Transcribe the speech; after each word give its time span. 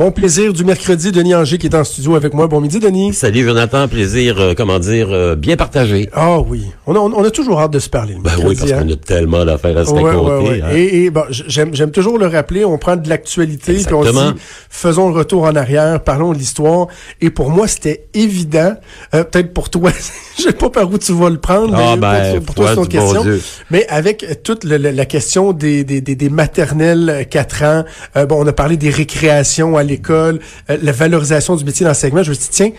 Mon 0.00 0.10
plaisir 0.12 0.54
du 0.54 0.64
mercredi, 0.64 1.12
Denis 1.12 1.34
Anger 1.34 1.58
qui 1.58 1.66
est 1.66 1.74
en 1.74 1.84
studio 1.84 2.14
avec 2.14 2.32
moi. 2.32 2.46
Bon 2.46 2.58
midi, 2.62 2.78
Denis. 2.80 3.12
Salut 3.12 3.44
Jonathan, 3.44 3.86
plaisir, 3.86 4.40
euh, 4.40 4.54
comment 4.56 4.78
dire, 4.78 5.08
euh, 5.10 5.36
bien 5.36 5.56
partagé. 5.56 6.08
Ah 6.14 6.40
oui, 6.40 6.64
on 6.86 6.94
a, 6.96 6.98
on 7.00 7.22
a 7.22 7.30
toujours 7.30 7.60
hâte 7.60 7.72
de 7.72 7.78
se 7.80 7.90
parler. 7.90 8.14
le 8.14 8.22
Ben 8.22 8.30
oui, 8.42 8.56
parce 8.58 8.72
hein. 8.72 8.78
qu'on 8.86 8.92
a 8.92 8.96
tellement 8.96 9.44
d'affaires 9.44 9.76
à 9.76 9.84
se 9.84 9.90
Ouais, 9.90 10.02
raconter. 10.02 10.30
ouais, 10.30 10.48
ouais. 10.52 10.62
hein. 10.62 10.68
Et, 10.74 11.04
et 11.04 11.10
bon, 11.10 11.24
j'aime, 11.28 11.90
toujours 11.90 12.16
le 12.16 12.28
rappeler, 12.28 12.64
on 12.64 12.78
prend 12.78 12.96
de 12.96 13.10
l'actualité, 13.10 13.74
puis 13.74 13.92
on 13.92 14.00
Exactement. 14.00 14.30
dit, 14.32 14.38
faisons 14.70 15.10
le 15.10 15.14
retour 15.18 15.42
en 15.42 15.54
arrière, 15.54 16.02
parlons 16.02 16.32
de 16.32 16.38
l'histoire. 16.38 16.86
Et 17.20 17.28
pour 17.28 17.50
moi, 17.50 17.68
c'était 17.68 18.06
évident, 18.14 18.76
euh, 19.14 19.22
peut-être 19.24 19.52
pour 19.52 19.68
toi, 19.68 19.90
je 20.38 20.44
sais 20.44 20.52
pas 20.52 20.70
par 20.70 20.90
où 20.90 20.96
tu 20.96 21.12
vas 21.12 21.28
le 21.28 21.36
prendre, 21.40 21.74
Ah, 21.76 21.96
mais 21.96 22.00
ben, 22.32 22.40
pour, 22.40 22.54
toi, 22.54 22.68
c'est 22.70 22.74
ton 22.76 22.80
bon 22.84 22.88
question. 22.88 23.24
Mais 23.70 23.86
avec 23.90 24.42
toute 24.44 24.64
le- 24.64 24.78
le- 24.78 24.92
la 24.92 25.04
question 25.04 25.52
des, 25.52 25.84
des, 25.84 26.00
des, 26.00 26.14
des 26.16 26.30
maternelles 26.30 27.10
euh, 27.10 27.24
4 27.24 27.64
ans, 27.64 27.84
bon, 28.26 28.36
on 28.42 28.46
a 28.46 28.52
parlé 28.54 28.78
des 28.78 28.88
récréations 28.88 29.76
à 29.76 29.89
l'école, 29.90 30.40
euh, 30.70 30.78
la 30.82 30.92
valorisation 30.92 31.56
du 31.56 31.64
métier 31.64 31.84
d'enseignement, 31.84 32.22
je 32.22 32.30
me 32.30 32.34
suis 32.34 32.44
dit, 32.44 32.50
tiens, 32.50 32.70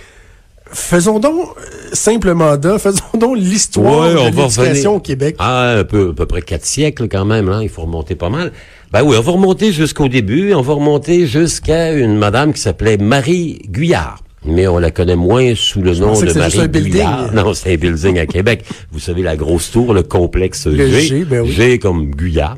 faisons 0.74 1.20
donc 1.20 1.50
euh, 1.58 1.62
simple 1.94 2.34
mandat, 2.34 2.80
faisons 2.80 3.04
donc 3.14 3.38
l'histoire 3.38 4.08
Ouais, 4.08 4.32
de 4.32 4.38
l'éducation 4.38 4.96
au 4.96 5.00
Québec. 5.00 5.36
Ah, 5.40 5.76
un 5.78 5.84
peu, 5.84 6.10
à 6.10 6.14
peu 6.14 6.26
près 6.26 6.42
quatre 6.42 6.66
siècles 6.66 7.08
quand 7.08 7.26
même, 7.26 7.50
hein, 7.50 7.60
il 7.62 7.70
faut 7.70 7.84
remonter 7.84 8.16
pas 8.16 8.30
mal. 8.30 8.52
Ben 8.92 9.04
oui, 9.04 9.16
on 9.18 9.22
va 9.22 9.32
remonter 9.32 9.72
jusqu'au 9.72 10.08
début, 10.08 10.54
on 10.54 10.62
va 10.62 10.74
remonter 10.74 11.26
jusqu'à 11.28 11.94
une 11.94 12.18
madame 12.18 12.54
qui 12.54 12.62
s'appelait 12.62 12.98
Marie 12.98 13.62
Guyard. 13.70 14.20
Mais 14.44 14.68
on 14.68 14.80
la 14.80 14.90
connaît 14.90 15.16
moins 15.16 15.54
sous 15.56 15.82
le 15.84 15.94
nom 15.94 16.20
de 16.20 16.34
Marie. 16.34 16.68
Guyard. 16.68 17.32
Non, 17.32 17.54
c'est 17.54 17.74
un 17.74 17.78
building 17.78 18.18
à 18.18 18.26
Québec. 18.26 18.66
Vous 18.92 19.00
savez, 19.00 19.22
la 19.22 19.36
grosse 19.36 19.70
tour, 19.70 19.94
le 19.94 20.02
complexe 20.02 20.66
Le 20.66 20.90
G. 20.90 21.02
G, 21.02 21.26
ben 21.26 21.42
oui. 21.42 21.52
G 21.52 21.78
comme 21.78 22.10
Guyard. 22.10 22.58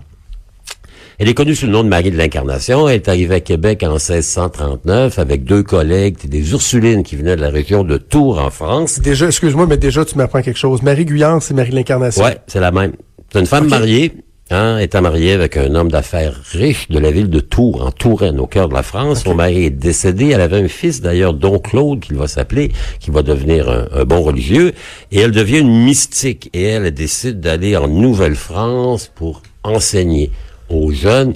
Elle 1.19 1.30
est 1.30 1.33
connue 1.36 1.53
sous 1.53 1.67
le 1.67 1.72
nom 1.72 1.83
de 1.83 1.89
Marie 1.89 2.09
de 2.09 2.17
l'Incarnation. 2.17 2.89
Elle 2.89 2.95
est 2.95 3.08
arrivée 3.08 3.36
à 3.36 3.39
Québec 3.39 3.83
en 3.83 3.92
1639 3.92 5.20
avec 5.20 5.44
deux 5.44 5.61
collègues, 5.61 6.16
des 6.28 6.52
Ursulines 6.52 7.03
qui 7.03 7.16
venaient 7.16 7.36
de 7.36 7.42
la 7.42 7.50
région 7.50 7.83
de 7.83 7.97
Tours 7.97 8.39
en 8.39 8.50
France. 8.50 9.00
Déjà, 9.00 9.28
excuse-moi, 9.28 9.67
mais 9.67 9.78
déjà, 9.78 10.05
tu 10.05 10.17
m'apprends 10.17 10.42
quelque 10.42 10.58
chose. 10.58 10.81
Marie 10.81 11.05
Guyard, 11.05 11.42
c'est 11.44 11.53
Marie 11.53 11.72
l'Incarnation. 11.72 12.23
Ouais, 12.23 12.38
c'est 12.47 12.59
la 12.59 12.72
même. 12.72 12.94
C'est 13.31 13.39
une 13.39 13.45
femme 13.45 13.67
mariée, 13.70 14.14
hein, 14.50 14.80
étant 14.80 15.02
mariée 15.02 15.33
avec 15.33 15.55
un 15.55 15.75
homme 15.75 15.92
d'affaires 15.92 16.39
riche 16.52 16.88
de 16.89 16.97
la 16.97 17.11
ville 17.11 17.30
de 17.30 17.39
Tours, 17.39 17.86
en 17.86 17.92
Touraine, 17.92 18.39
au 18.39 18.48
cœur 18.48 18.67
de 18.67 18.73
la 18.73 18.83
France. 18.83 19.23
Son 19.23 19.36
mari 19.36 19.66
est 19.66 19.70
décédé. 19.70 20.30
Elle 20.30 20.42
avait 20.42 20.61
un 20.61 20.67
fils, 20.67 21.00
d'ailleurs, 21.02 21.36
Don 21.36 21.59
Claude, 21.59 22.00
qu'il 22.00 22.16
va 22.16 22.27
s'appeler, 22.27 22.72
qui 23.00 23.11
va 23.11 23.22
devenir 23.22 23.70
un, 23.70 23.88
un 23.94 24.03
bon 24.03 24.22
religieux. 24.22 24.73
Et 25.11 25.20
elle 25.20 25.31
devient 25.31 25.59
une 25.59 25.83
mystique. 25.83 26.50
Et 26.53 26.64
elle 26.64 26.92
décide 26.92 27.39
d'aller 27.39 27.77
en 27.77 27.88
Nouvelle-France 27.88 29.11
pour 29.14 29.44
enseigner 29.64 30.31
aux 30.69 30.92
jeunes, 30.92 31.33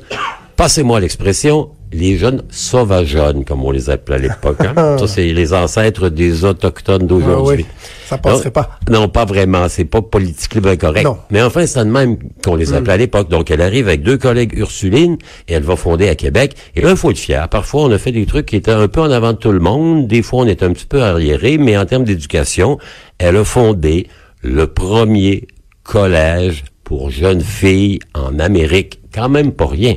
passez-moi 0.56 1.00
l'expression, 1.00 1.70
les 1.94 2.18
jeunes 2.18 2.44
sauvageonnes, 2.50 3.46
comme 3.46 3.64
on 3.64 3.72
les 3.72 3.90
appelait 3.90 4.16
à 4.16 4.20
l'époque. 4.20 4.58
Hein. 4.60 4.98
Ça, 5.00 5.08
c'est 5.08 5.32
les 5.32 5.54
ancêtres 5.54 6.10
des 6.10 6.44
Autochtones 6.44 7.04
Ah 7.04 7.08
d'aujourd'hui. 7.08 7.66
oui, 7.66 7.66
ça 8.08 8.18
passerait 8.18 8.46
Non, 8.50 8.52
pas. 8.52 8.80
Non, 8.90 9.08
pas 9.08 9.24
vraiment. 9.24 9.70
C'est 9.70 9.86
pas 9.86 10.02
politiquement 10.02 10.76
correct. 10.76 11.06
Non. 11.06 11.18
Mais 11.32 11.42
enfin, 11.42 11.66
c'est 11.66 11.80
de 11.80 11.90
même 11.90 12.18
qu'on 12.44 12.56
les 12.56 12.74
appelait 12.74 12.94
à 12.94 12.98
l'époque. 12.98 13.30
Donc, 13.30 13.52
elle 13.52 13.62
arrive 13.62 13.88
avec 13.88 14.02
deux 14.04 14.18
collègues 14.18 14.54
Ursulines 14.58 15.18
et 15.48 15.54
elle 15.54 15.64
va 15.64 15.78
fonder 15.78 16.10
à 16.10 16.16
Québec. 16.16 16.56
Et 16.76 16.82
là, 16.82 16.90
il 16.92 16.98
faut 16.98 17.12
être 17.12 17.18
fier. 17.18 17.48
Parfois, 17.48 17.84
on 17.84 17.92
a 17.92 17.98
fait 17.98 18.12
des 18.12 18.26
trucs 18.26 18.48
qui 18.48 18.58
étaient 18.58 18.72
un 18.72 18.90
peu 18.90 19.00
en 19.02 19.12
avant 19.12 19.32
de 19.32 19.38
tout 19.38 19.52
le 19.54 19.60
monde. 19.60 20.08
Des 20.08 20.22
fois, 20.24 20.44
on 20.44 20.48
est 20.48 20.64
un 20.64 20.74
petit 20.74 20.86
peu 20.88 21.02
arriéré. 21.04 21.58
Mais 21.58 21.78
en 21.78 21.86
termes 21.86 22.04
d'éducation, 22.04 22.78
elle 23.18 23.38
a 23.38 23.46
fondé 23.46 24.08
le 24.42 24.68
premier 24.68 25.48
collège 25.84 26.66
pour 26.84 27.12
jeunes 27.12 27.42
filles 27.42 28.00
en 28.14 28.40
Amérique. 28.40 29.00
Quand 29.18 29.30
même 29.30 29.52
pas 29.52 29.66
rien. 29.66 29.96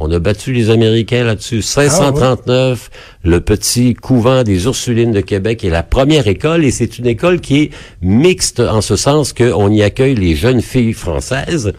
On 0.00 0.10
a 0.10 0.18
battu 0.18 0.54
les 0.54 0.70
Américains 0.70 1.24
là-dessus. 1.24 1.56
1639, 1.56 2.90
le 3.22 3.40
petit 3.42 3.92
couvent 3.92 4.44
des 4.44 4.64
Ursulines 4.64 5.12
de 5.12 5.20
Québec 5.20 5.62
est 5.62 5.68
la 5.68 5.82
première 5.82 6.26
école 6.26 6.64
et 6.64 6.70
c'est 6.70 6.98
une 6.98 7.06
école 7.06 7.42
qui 7.42 7.64
est 7.64 7.70
mixte 8.00 8.60
en 8.60 8.80
ce 8.80 8.96
sens 8.96 9.34
qu'on 9.34 9.70
y 9.70 9.82
accueille 9.82 10.14
les 10.14 10.34
jeunes 10.34 10.62
filles 10.62 10.94
françaises 10.94 11.74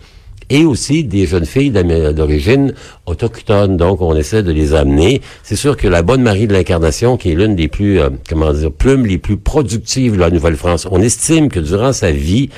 et 0.51 0.65
aussi 0.65 1.03
des 1.03 1.25
jeunes 1.25 1.47
filles 1.47 1.71
d'origine 1.71 2.75
autochtone. 3.07 3.75
Donc, 3.75 3.99
on 4.01 4.15
essaie 4.15 4.43
de 4.43 4.51
les 4.51 4.75
amener. 4.75 5.21
C'est 5.41 5.55
sûr 5.55 5.77
que 5.77 5.87
la 5.87 6.03
bonne 6.03 6.21
Marie 6.21 6.45
de 6.45 6.53
l'Incarnation, 6.53 7.17
qui 7.17 7.31
est 7.31 7.35
l'une 7.35 7.55
des 7.55 7.69
plus, 7.69 7.99
euh, 7.99 8.11
comment 8.29 8.53
dire, 8.53 8.71
plumes 8.71 9.07
les 9.07 9.17
plus 9.17 9.37
productives 9.37 10.13
de 10.13 10.19
la 10.19 10.29
Nouvelle-France, 10.29 10.87
on 10.91 11.01
estime 11.01 11.49
que 11.49 11.59
durant 11.59 11.91
sa 11.91 12.11
vie, 12.11 12.51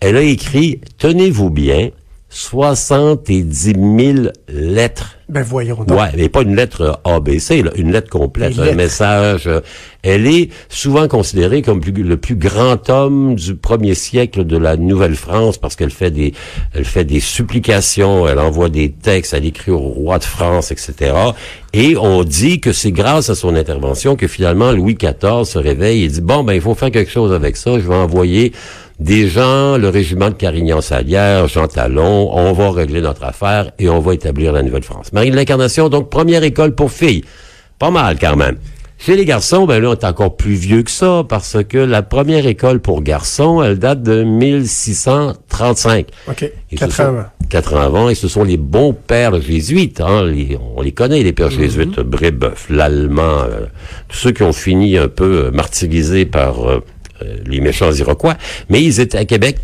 elle 0.00 0.16
a 0.16 0.22
écrit, 0.22 0.80
tenez-vous 0.96 1.50
bien, 1.50 1.90
70 2.34 3.74
000 3.74 4.28
lettres 4.48 5.16
Ben 5.28 5.42
voyons 5.42 5.84
donc. 5.84 5.98
Ouais, 5.98 6.08
mais 6.16 6.28
pas 6.28 6.42
une 6.42 6.56
lettre 6.56 7.00
ABC, 7.04 7.62
là, 7.62 7.70
une 7.76 7.92
lettre 7.92 8.10
complète, 8.10 8.58
un 8.58 8.72
message. 8.74 9.46
euh, 9.46 9.60
Elle 10.02 10.26
est 10.26 10.50
souvent 10.68 11.06
considérée 11.08 11.62
comme 11.62 11.80
plus- 11.80 11.92
le 12.02 12.16
plus 12.16 12.34
grand 12.36 12.90
homme 12.90 13.36
du 13.36 13.54
premier 13.54 13.94
siècle 13.94 14.44
de 14.44 14.56
la 14.58 14.76
Nouvelle-France 14.76 15.58
parce 15.58 15.76
qu'elle 15.76 15.90
fait 15.90 16.10
des, 16.10 16.34
elle 16.74 16.84
fait 16.84 17.04
des 17.04 17.20
supplications, 17.20 18.26
elle 18.28 18.38
envoie 18.38 18.68
des 18.68 18.90
textes, 18.90 19.32
elle 19.32 19.46
écrit 19.46 19.70
au 19.70 19.78
roi 19.78 20.18
de 20.18 20.24
France, 20.24 20.70
etc. 20.72 21.12
Et 21.72 21.96
on 21.96 22.24
dit 22.24 22.60
que 22.60 22.72
c'est 22.72 22.92
grâce 22.92 23.30
à 23.30 23.34
son 23.34 23.54
intervention 23.54 24.16
que 24.16 24.26
finalement 24.28 24.72
Louis 24.72 24.94
XIV 24.94 25.44
se 25.44 25.58
réveille 25.58 26.04
et 26.04 26.08
dit 26.08 26.20
bon 26.20 26.42
ben 26.44 26.52
il 26.54 26.60
faut 26.60 26.74
faire 26.74 26.90
quelque 26.90 27.10
chose 27.10 27.32
avec 27.32 27.56
ça, 27.56 27.72
je 27.78 27.86
vais 27.88 27.94
envoyer 27.94 28.52
des 29.00 29.28
gens, 29.28 29.76
le 29.76 29.88
régiment 29.88 30.28
de 30.30 30.34
Carignan-Salière, 30.34 31.48
Jean 31.48 31.66
Talon, 31.66 32.30
on 32.32 32.52
va 32.52 32.70
régler 32.70 33.00
notre 33.00 33.24
affaire 33.24 33.72
et 33.78 33.88
on 33.88 33.98
va 34.00 34.14
établir 34.14 34.52
la 34.52 34.62
Nouvelle-France. 34.62 35.12
Marie 35.12 35.30
de 35.30 35.36
l'Incarnation, 35.36 35.88
donc 35.88 36.10
première 36.10 36.44
école 36.44 36.74
pour 36.74 36.90
filles. 36.92 37.24
Pas 37.78 37.90
mal 37.90 38.18
quand 38.20 38.36
même. 38.36 38.56
Chez 38.96 39.16
les 39.16 39.24
garçons, 39.24 39.66
ben 39.66 39.82
là, 39.82 39.90
on 39.90 39.92
est 39.94 40.04
encore 40.04 40.36
plus 40.36 40.54
vieux 40.54 40.82
que 40.84 40.90
ça 40.90 41.24
parce 41.28 41.56
que 41.68 41.76
la 41.78 42.02
première 42.02 42.46
école 42.46 42.78
pour 42.80 43.02
garçons, 43.02 43.62
elle 43.62 43.78
date 43.78 44.02
de 44.02 44.22
1635. 44.22 46.06
OK. 46.28 46.42
Et 46.42 46.52
ce 46.72 46.76
Quatre 47.50 47.70
sont- 47.72 47.94
ans 47.96 48.08
et 48.08 48.14
ce 48.14 48.28
sont 48.28 48.44
les 48.44 48.56
bons 48.56 48.94
pères 48.94 49.40
jésuites. 49.42 50.00
Hein, 50.00 50.24
les- 50.24 50.56
on 50.76 50.80
les 50.82 50.92
connaît, 50.92 51.22
les 51.22 51.32
pères 51.32 51.50
jésuites, 51.50 52.00
Brébeuf, 52.00 52.66
l'Allemand, 52.70 53.42
euh, 53.42 53.66
tous 54.08 54.16
ceux 54.16 54.30
qui 54.32 54.42
ont 54.44 54.52
fini 54.52 54.96
un 54.96 55.08
peu 55.08 55.46
euh, 55.46 55.50
martyrisés 55.50 56.24
par 56.24 56.66
euh, 56.70 56.80
les 57.46 57.60
méchants 57.60 57.92
Iroquois. 57.92 58.36
Mais 58.68 58.82
ils 58.82 59.00
étaient 59.00 59.18
à 59.18 59.24
Québec 59.24 59.56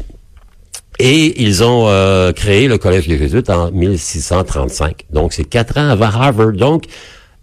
et 0.99 1.43
ils 1.43 1.65
ont 1.65 1.89
euh, 1.89 2.33
créé 2.33 2.69
le 2.69 2.77
Collège 2.77 3.09
des 3.09 3.17
Jésuites 3.17 3.49
en 3.49 3.71
1635. 3.71 5.05
Donc, 5.11 5.33
c'est 5.33 5.45
quatre 5.45 5.79
ans 5.79 5.89
avant 5.89 6.07
Harvard. 6.07 6.53
Donc, 6.53 6.85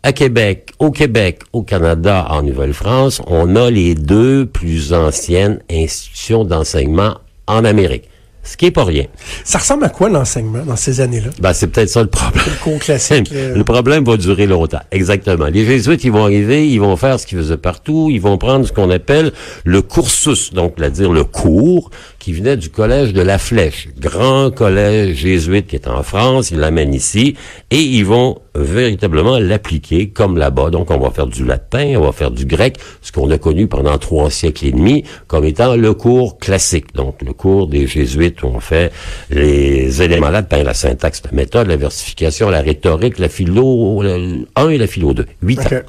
à 0.03 0.13
Québec, 0.13 0.73
au 0.79 0.91
Québec, 0.91 1.41
au 1.53 1.63
Canada, 1.63 2.27
en 2.29 2.43
Nouvelle-France, 2.43 3.21
on 3.25 3.55
a 3.55 3.71
les 3.71 3.95
deux 3.95 4.45
plus 4.45 4.93
anciennes 4.93 5.59
institutions 5.71 6.43
d'enseignement 6.43 7.17
en 7.47 7.65
Amérique. 7.65 8.07
Ce 8.47 8.55
qui 8.55 8.67
est 8.67 8.71
pas 8.71 8.85
rien. 8.85 9.05
Ça 9.43 9.59
ressemble 9.59 9.83
à 9.83 9.89
quoi 9.89 10.07
l'enseignement 10.07 10.63
dans 10.65 10.77
ces 10.77 11.01
années-là? 11.01 11.31
Ben, 11.41 11.51
c'est 11.51 11.67
peut-être 11.67 11.89
ça 11.89 12.01
le 12.01 12.07
problème. 12.07 12.45
Le 12.45 12.63
cours 12.63 12.79
classique. 12.79 13.29
euh, 13.33 13.53
Le 13.53 13.63
problème 13.65 14.05
va 14.05 14.15
durer 14.15 14.45
longtemps. 14.45 14.79
Exactement. 14.91 15.47
Les 15.47 15.65
jésuites, 15.65 16.05
ils 16.05 16.13
vont 16.13 16.23
arriver, 16.23 16.65
ils 16.65 16.79
vont 16.79 16.95
faire 16.95 17.19
ce 17.19 17.27
qu'ils 17.27 17.39
faisaient 17.39 17.57
partout, 17.57 18.07
ils 18.09 18.21
vont 18.21 18.37
prendre 18.37 18.65
ce 18.65 18.71
qu'on 18.71 18.89
appelle 18.89 19.33
le 19.65 19.81
cursus, 19.81 20.53
donc 20.53 20.75
c'est-à-dire 20.77 21.11
le 21.11 21.25
cours 21.25 21.89
qui 22.27 22.33
venait 22.33 22.57
du 22.57 22.69
collège 22.69 23.13
de 23.13 23.21
la 23.21 23.37
Flèche, 23.37 23.87
grand 23.97 24.51
collège 24.53 25.15
jésuite 25.15 25.67
qui 25.67 25.77
est 25.77 25.87
en 25.87 26.03
France, 26.03 26.51
ils 26.51 26.57
l'amènent 26.57 26.93
ici 26.93 27.37
et 27.71 27.79
ils 27.79 28.03
vont 28.03 28.39
véritablement 28.53 29.39
l'appliquer 29.39 30.09
comme 30.09 30.37
là-bas. 30.37 30.69
Donc 30.69 30.91
on 30.91 30.99
va 30.99 31.09
faire 31.09 31.27
du 31.27 31.45
latin, 31.45 31.93
on 31.95 32.01
va 32.01 32.11
faire 32.11 32.31
du 32.31 32.45
grec, 32.45 32.79
ce 33.01 33.13
qu'on 33.13 33.31
a 33.31 33.37
connu 33.37 33.67
pendant 33.67 33.97
trois 33.97 34.29
siècles 34.29 34.65
et 34.65 34.71
demi 34.73 35.05
comme 35.27 35.45
étant 35.45 35.77
le 35.77 35.93
cours 35.93 36.37
classique. 36.37 36.93
Donc 36.93 37.21
le 37.21 37.31
cours 37.31 37.67
des 37.67 37.87
jésuites 37.87 38.43
où 38.43 38.47
on 38.47 38.59
fait 38.59 38.91
les 39.29 40.01
éléments 40.01 40.29
latins, 40.29 40.63
la 40.63 40.73
syntaxe, 40.73 41.21
la 41.23 41.31
méthode, 41.31 41.67
la 41.67 41.77
versification, 41.77 42.49
la 42.49 42.59
rhétorique, 42.59 43.19
la 43.19 43.29
philo 43.29 44.03
1 44.57 44.69
et 44.69 44.77
la 44.77 44.87
philo 44.87 45.13
2. 45.13 45.25
Huit 45.43 45.59
ans. 45.61 45.79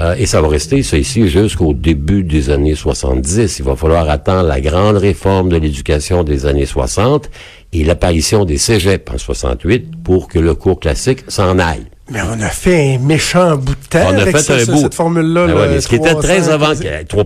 Euh, 0.00 0.14
et 0.18 0.26
ça 0.26 0.40
va 0.40 0.48
rester, 0.48 0.82
ça 0.82 0.96
ici, 0.96 1.28
jusqu'au 1.28 1.74
début 1.74 2.24
des 2.24 2.50
années 2.50 2.74
70. 2.74 3.58
Il 3.58 3.64
va 3.64 3.76
falloir 3.76 4.08
attendre 4.08 4.48
la 4.48 4.60
grande 4.60 4.96
réforme 4.96 5.50
de 5.50 5.56
l'éducation 5.56 6.24
des 6.24 6.46
années 6.46 6.66
60 6.66 7.28
et 7.72 7.84
l'apparition 7.84 8.44
des 8.44 8.58
cégeps 8.58 9.12
en 9.12 9.18
68 9.18 10.02
pour 10.02 10.28
que 10.28 10.38
le 10.38 10.54
cours 10.54 10.80
classique 10.80 11.24
s'en 11.28 11.58
aille. 11.58 11.86
Mais 12.10 12.20
on 12.20 12.38
a 12.42 12.48
fait 12.48 12.96
un 12.96 12.98
méchant 12.98 13.56
bout 13.56 13.74
de 13.74 13.86
temps 13.88 14.00
On 14.08 14.18
a 14.18 14.22
avec 14.22 14.36
fait 14.36 14.42
ça, 14.42 14.54
un 14.56 14.64
ça, 14.64 14.72
bout. 14.72 14.80
cette 14.80 14.94
formule-là. 14.94 15.46
Ouais, 15.46 15.68
mais 15.70 15.80
ce 15.80 15.88
qui 15.88 15.94
était 15.94 16.10
300, 16.10 16.20
très 16.20 16.48
avant, 16.50 16.72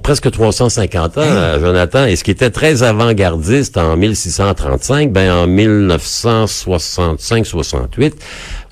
presque 0.03 0.31
350 0.31 1.19
ans, 1.19 1.23
euh, 1.23 1.59
Jonathan, 1.59 2.05
et 2.05 2.15
ce 2.15 2.23
qui 2.23 2.31
était 2.31 2.51
très 2.51 2.83
avant-gardiste 2.85 3.79
en 3.79 3.97
1635, 3.97 5.11
ben 5.13 5.33
en 5.33 5.47
1965-68, 5.49 8.13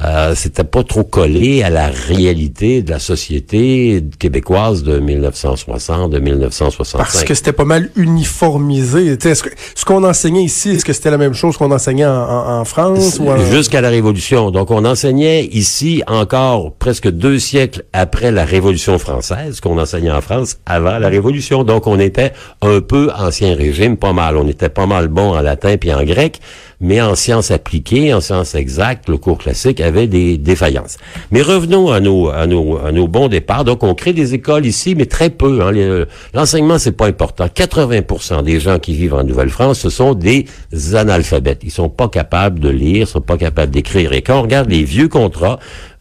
euh, 0.04 0.34
c'était 0.34 0.64
pas 0.64 0.82
trop 0.82 1.04
collé 1.04 1.62
à 1.62 1.70
la 1.70 1.88
réalité 1.88 2.82
de 2.82 2.90
la 2.90 2.98
société 2.98 4.04
québécoise 4.18 4.82
de 4.82 4.98
1960, 4.98 6.10
de 6.10 6.18
1965. 6.18 6.98
Parce 6.98 7.24
que 7.24 7.34
c'était 7.34 7.52
pas 7.52 7.64
mal 7.64 7.90
uniformisé. 7.96 9.06
Est-ce 9.12 9.42
que, 9.42 9.50
ce 9.74 9.84
qu'on 9.84 10.04
enseignait 10.04 10.42
ici, 10.42 10.70
est-ce 10.72 10.84
que 10.84 10.92
c'était 10.92 11.10
la 11.10 11.18
même 11.18 11.32
chose 11.32 11.56
qu'on 11.56 11.70
enseignait 11.70 12.04
en, 12.04 12.10
en, 12.10 12.60
en 12.60 12.64
France? 12.64 13.18
Ou 13.18 13.30
en... 13.30 13.38
Jusqu'à 13.38 13.80
la 13.80 13.88
Révolution. 13.88 14.50
Donc, 14.50 14.70
on 14.70 14.84
enseignait 14.84 15.44
ici 15.46 16.02
encore 16.06 16.74
presque 16.74 17.08
deux 17.08 17.38
siècles 17.38 17.84
après 17.92 18.30
la 18.30 18.44
Révolution 18.44 18.98
française, 18.98 19.60
qu'on 19.60 19.78
enseignait 19.78 20.10
en 20.10 20.20
France 20.20 20.58
avant 20.66 20.98
la 20.98 21.08
Révolution. 21.08 21.64
Donc, 21.64 21.86
on 21.86 21.98
était 21.98 22.32
un 22.60 22.80
peu 22.80 23.10
ancien 23.16 23.54
régime, 23.54 23.96
pas 23.96 24.12
mal. 24.12 24.36
On 24.36 24.46
était 24.48 24.68
pas 24.68 24.86
mal 24.86 25.08
bon 25.08 25.34
en 25.34 25.40
latin 25.40 25.76
puis 25.78 25.92
en 25.94 26.04
grec 26.04 26.40
mais 26.84 27.00
en 27.00 27.14
sciences 27.14 27.50
appliquées, 27.50 28.12
en 28.12 28.20
sciences 28.20 28.54
exactes, 28.54 29.08
le 29.08 29.16
cours 29.16 29.38
classique 29.38 29.80
avait 29.80 29.93
des 29.94 30.38
défaillances. 30.38 30.98
Mais 31.30 31.42
revenons 31.42 31.90
à 31.90 32.00
nos, 32.00 32.28
à 32.28 32.46
nos, 32.46 32.78
à 32.78 32.92
nos 32.92 33.08
bons 33.08 33.28
départs. 33.28 33.64
Donc, 33.64 33.82
on 33.82 33.94
crée 33.94 34.12
des 34.12 34.34
écoles 34.34 34.66
ici, 34.66 34.94
mais 34.94 35.06
très 35.06 35.30
peu. 35.30 35.62
Hein. 35.62 36.04
L'enseignement, 36.34 36.78
c'est 36.78 36.92
pas 36.92 37.06
important. 37.06 37.46
80% 37.46 38.42
des 38.42 38.60
gens 38.60 38.78
qui 38.78 38.94
vivent 38.94 39.14
en 39.14 39.24
Nouvelle-France, 39.24 39.80
ce 39.80 39.90
sont 39.90 40.14
des 40.14 40.46
analphabètes. 40.94 41.60
Ils 41.62 41.70
sont 41.70 41.88
pas 41.88 42.08
capables 42.08 42.60
de 42.60 42.68
lire, 42.68 43.08
sont 43.08 43.20
pas 43.20 43.36
capables 43.36 43.72
d'écrire. 43.72 44.12
Et 44.12 44.22
quand 44.22 44.38
on 44.38 44.42
regarde 44.42 44.70
les 44.70 44.84
vieux 44.84 45.08
contrats, 45.08 45.58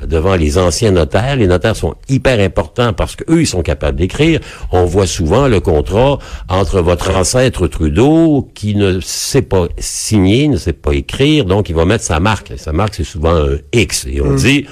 devant 0.08 0.36
les 0.36 0.58
anciens 0.58 0.92
notaires. 0.92 1.36
Les 1.36 1.48
notaires 1.48 1.76
sont 1.76 1.96
hyper 2.10 2.40
importants 2.40 2.94
parce 2.94 3.16
qu'eux, 3.16 3.42
ils 3.42 3.48
sont 3.48 3.62
capables 3.62 3.98
d'écrire. 3.98 4.40
On 4.72 4.86
voit 4.86 5.08
souvent 5.08 5.48
le 5.48 5.60
contrat 5.60 6.20
entre 6.50 6.82
votre 6.82 7.16
ancêtre 7.16 7.68
Trudeau 7.68 8.50
qui 8.54 8.76
ne 8.76 9.00
sait 9.00 9.42
pas 9.42 9.68
signer, 9.78 10.48
ne 10.48 10.58
sait 10.58 10.74
pas 10.74 10.94
écrire, 10.94 11.46
donc 11.46 11.70
il 11.70 11.76
va 11.76 11.86
mettre 11.86 12.04
sa 12.04 12.20
marque. 12.20 12.52
Et 12.52 12.58
sa 12.58 12.74
marque, 12.74 12.96
c'est 12.96 13.04
souvent 13.04 13.36
un 13.36 13.58
X. 13.72 14.06
Et 14.10 14.22
on 14.22 14.32
mm. 14.32 14.36
dit, 14.36 14.66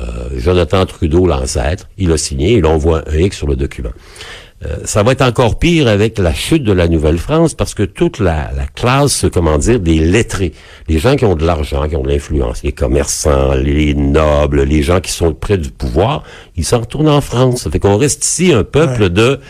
euh, 0.00 0.04
Jonathan 0.36 0.84
Trudeau, 0.86 1.26
l'ancêtre, 1.26 1.88
il 1.98 2.10
a 2.12 2.16
signé, 2.16 2.54
il 2.54 2.66
envoie 2.66 3.02
un 3.08 3.16
X 3.16 3.36
sur 3.36 3.46
le 3.46 3.56
document. 3.56 3.92
Euh, 4.64 4.76
ça 4.84 5.02
va 5.02 5.12
être 5.12 5.22
encore 5.22 5.58
pire 5.58 5.88
avec 5.88 6.18
la 6.18 6.32
chute 6.32 6.62
de 6.62 6.72
la 6.72 6.88
Nouvelle-France 6.88 7.54
parce 7.54 7.74
que 7.74 7.82
toute 7.82 8.18
la, 8.18 8.50
la, 8.56 8.66
classe, 8.66 9.26
comment 9.32 9.58
dire, 9.58 9.80
des 9.80 9.98
lettrés, 9.98 10.52
les 10.88 10.98
gens 10.98 11.16
qui 11.16 11.24
ont 11.24 11.34
de 11.34 11.44
l'argent, 11.44 11.88
qui 11.88 11.96
ont 11.96 12.02
de 12.02 12.08
l'influence, 12.08 12.62
les 12.62 12.72
commerçants, 12.72 13.54
les 13.54 13.94
nobles, 13.94 14.62
les 14.62 14.82
gens 14.82 15.00
qui 15.00 15.10
sont 15.10 15.34
près 15.34 15.58
du 15.58 15.70
pouvoir, 15.70 16.22
ils 16.56 16.64
s'en 16.64 16.80
retournent 16.80 17.08
en 17.08 17.20
France. 17.20 17.62
Ça 17.62 17.70
fait 17.70 17.80
qu'on 17.80 17.96
reste 17.96 18.24
ici 18.24 18.52
un 18.52 18.64
peuple 18.64 19.10
de 19.10 19.40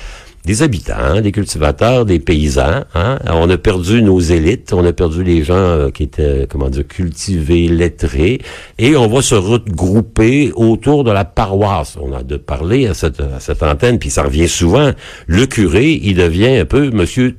des 0.44 0.62
habitants, 0.62 1.20
des 1.23 1.32
cultivateurs, 1.32 2.05
des 2.05 2.19
paysans. 2.19 2.85
Hein? 2.94 3.19
On 3.26 3.49
a 3.49 3.56
perdu 3.56 4.02
nos 4.02 4.20
élites, 4.20 4.73
on 4.73 4.85
a 4.85 4.93
perdu 4.93 5.25
les 5.25 5.43
gens 5.43 5.55
euh, 5.55 5.91
qui 5.91 6.02
étaient, 6.02 6.46
comment 6.50 6.69
dire, 6.69 6.87
cultivés, 6.87 7.69
lettrés, 7.69 8.41
et 8.79 8.96
on 8.96 9.08
va 9.08 9.23
se 9.23 9.35
regrouper 9.35 10.52
autour 10.55 11.05
de 11.05 11.11
la 11.11 11.25
paroisse. 11.25 11.96
On 12.00 12.12
a 12.12 12.23
de 12.23 12.37
parler 12.37 12.87
à 12.87 12.94
cette, 12.94 13.20
à 13.20 13.41
cette 13.41 13.62
antenne, 13.62 13.99
puis 13.99 14.11
ça 14.11 14.23
revient 14.23 14.49
souvent. 14.49 14.93
Le 15.26 15.46
curé, 15.46 15.99
il 16.02 16.17
devient 16.17 16.58
un 16.58 16.64
peu 16.67 16.91
Monsieur 16.91 17.37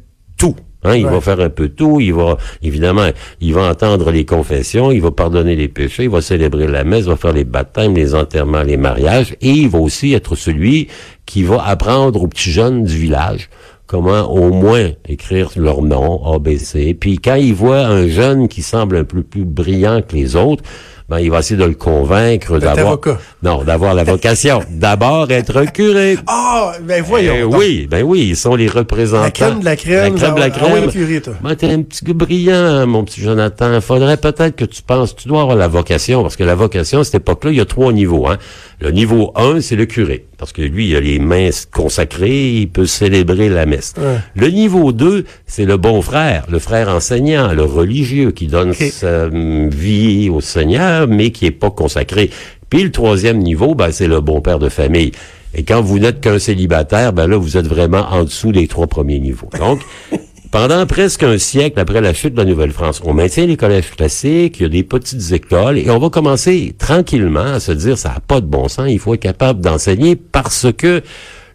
Hein, 0.85 0.95
il 0.95 1.05
va 1.05 1.19
faire 1.19 1.39
un 1.39 1.49
peu 1.49 1.69
tout, 1.69 1.99
il 1.99 2.13
va, 2.13 2.37
évidemment, 2.61 3.09
il 3.41 3.53
va 3.53 3.69
entendre 3.69 4.11
les 4.11 4.23
confessions, 4.23 4.91
il 4.91 5.01
va 5.01 5.11
pardonner 5.11 5.55
les 5.55 5.67
péchés, 5.67 6.03
il 6.03 6.09
va 6.09 6.21
célébrer 6.21 6.67
la 6.67 6.83
messe, 6.83 7.05
il 7.05 7.09
va 7.09 7.15
faire 7.15 7.33
les 7.33 7.43
baptêmes, 7.43 7.95
les 7.95 8.13
enterrements, 8.13 8.63
les 8.63 8.77
mariages, 8.77 9.35
et 9.41 9.49
il 9.49 9.69
va 9.69 9.79
aussi 9.79 10.13
être 10.13 10.35
celui 10.35 10.87
qui 11.25 11.43
va 11.43 11.65
apprendre 11.65 12.21
aux 12.21 12.27
petits 12.27 12.51
jeunes 12.51 12.83
du 12.83 12.97
village 12.97 13.49
comment 13.87 14.31
au 14.31 14.51
moins 14.51 14.91
écrire 15.07 15.51
leur 15.55 15.81
nom, 15.81 16.33
ABC. 16.33 16.95
Puis 16.99 17.17
quand 17.19 17.35
il 17.35 17.53
voit 17.53 17.85
un 17.85 18.07
jeune 18.07 18.47
qui 18.47 18.61
semble 18.61 18.97
un 18.97 19.03
peu 19.03 19.21
plus 19.21 19.45
brillant 19.45 20.01
que 20.01 20.15
les 20.15 20.35
autres, 20.35 20.63
ben, 21.07 21.19
il 21.19 21.29
va 21.29 21.39
essayer 21.39 21.59
de 21.59 21.65
le 21.65 21.75
convaincre 21.75 22.57
d'avoir 22.57 22.99
non 23.43 23.63
d'avoir 23.63 23.93
la 23.93 24.03
vocation 24.03 24.63
d'abord 24.71 25.29
être 25.31 25.71
curé. 25.71 26.17
Ah 26.25 26.73
ben 26.81 27.03
voyons 27.03 27.35
eh 27.37 27.43
oui 27.43 27.87
ben 27.89 28.03
oui 28.03 28.27
ils 28.29 28.35
sont 28.35 28.55
les 28.55 28.67
représentants. 28.67 29.23
La 29.23 29.31
crème 29.31 29.59
de 29.59 29.65
la 29.65 29.75
crème 29.75 30.15
la 30.15 30.19
crème 30.19 30.35
de 30.35 30.39
la 30.39 30.49
crème. 30.49 30.91
curé, 30.91 31.21
toi. 31.21 31.33
Ben, 31.43 31.55
t'es 31.55 31.71
un 31.71 31.83
petit 31.83 32.13
brillant 32.13 32.87
mon 32.87 33.03
petit 33.03 33.21
Jonathan. 33.21 33.79
Faudrait 33.81 34.17
peut-être 34.17 34.55
que 34.55 34.65
tu 34.65 34.81
penses 34.81 35.15
tu 35.15 35.27
dois 35.27 35.41
avoir 35.41 35.57
la 35.57 35.67
vocation 35.67 36.23
parce 36.23 36.35
que 36.35 36.43
la 36.43 36.55
vocation 36.55 37.01
à 37.01 37.03
cette 37.03 37.15
époque-là 37.15 37.51
il 37.51 37.57
y 37.57 37.61
a 37.61 37.65
trois 37.65 37.93
niveaux 37.93 38.27
hein. 38.27 38.37
Le 38.79 38.91
niveau 38.91 39.31
1, 39.35 39.61
c'est 39.61 39.77
le 39.77 39.85
curé, 39.85 40.25
parce 40.45 40.53
que 40.53 40.61
lui, 40.61 40.89
il 40.89 40.95
a 40.95 40.99
les 40.99 41.17
mains 41.17 41.49
consacrées, 41.71 42.51
il 42.51 42.69
peut 42.69 42.85
célébrer 42.85 43.49
la 43.49 43.65
messe. 43.65 43.95
Le 44.35 44.47
niveau 44.49 44.91
2, 44.91 45.25
c'est 45.47 45.65
le 45.65 45.77
bon 45.77 46.03
frère, 46.03 46.45
le 46.51 46.59
frère 46.59 46.87
enseignant, 46.89 47.51
le 47.51 47.63
religieux, 47.63 48.29
qui 48.29 48.45
donne 48.45 48.71
sa 48.73 49.25
hum, 49.25 49.69
vie 49.69 50.29
au 50.29 50.41
Seigneur, 50.41 51.07
mais 51.07 51.31
qui 51.31 51.47
est 51.47 51.51
pas 51.51 51.71
consacré. 51.71 52.29
Puis 52.69 52.83
le 52.83 52.91
troisième 52.91 53.39
niveau, 53.39 53.73
ben, 53.73 53.89
c'est 53.89 54.05
le 54.05 54.21
bon 54.21 54.39
père 54.39 54.59
de 54.59 54.69
famille. 54.69 55.13
Et 55.55 55.63
quand 55.63 55.81
vous 55.81 55.97
n'êtes 55.97 56.21
qu'un 56.21 56.37
célibataire, 56.37 57.11
ben 57.11 57.25
là, 57.25 57.37
vous 57.37 57.57
êtes 57.57 57.67
vraiment 57.67 58.05
en 58.11 58.23
dessous 58.23 58.51
des 58.51 58.67
trois 58.67 58.85
premiers 58.85 59.19
niveaux. 59.19 59.49
Donc, 59.57 59.81
pendant 60.51 60.85
presque 60.85 61.23
un 61.23 61.37
siècle 61.37 61.79
après 61.79 62.01
la 62.01 62.13
chute 62.13 62.33
de 62.33 62.39
la 62.39 62.45
Nouvelle-France, 62.45 63.01
on 63.03 63.13
maintient 63.13 63.45
les 63.45 63.57
collèges 63.57 63.91
classiques, 63.91 64.59
il 64.59 64.63
y 64.63 64.65
a 64.65 64.69
des 64.69 64.83
petites 64.83 65.31
écoles, 65.31 65.77
et 65.77 65.89
on 65.89 65.99
va 65.99 66.09
commencer 66.09 66.75
tranquillement 66.77 67.53
à 67.53 67.59
se 67.59 67.71
dire, 67.71 67.97
ça 67.97 68.09
n'a 68.09 68.19
pas 68.19 68.41
de 68.41 68.45
bon 68.45 68.67
sens, 68.67 68.87
il 68.89 68.99
faut 68.99 69.13
être 69.13 69.21
capable 69.21 69.61
d'enseigner 69.61 70.15
parce 70.15 70.67
que 70.77 71.01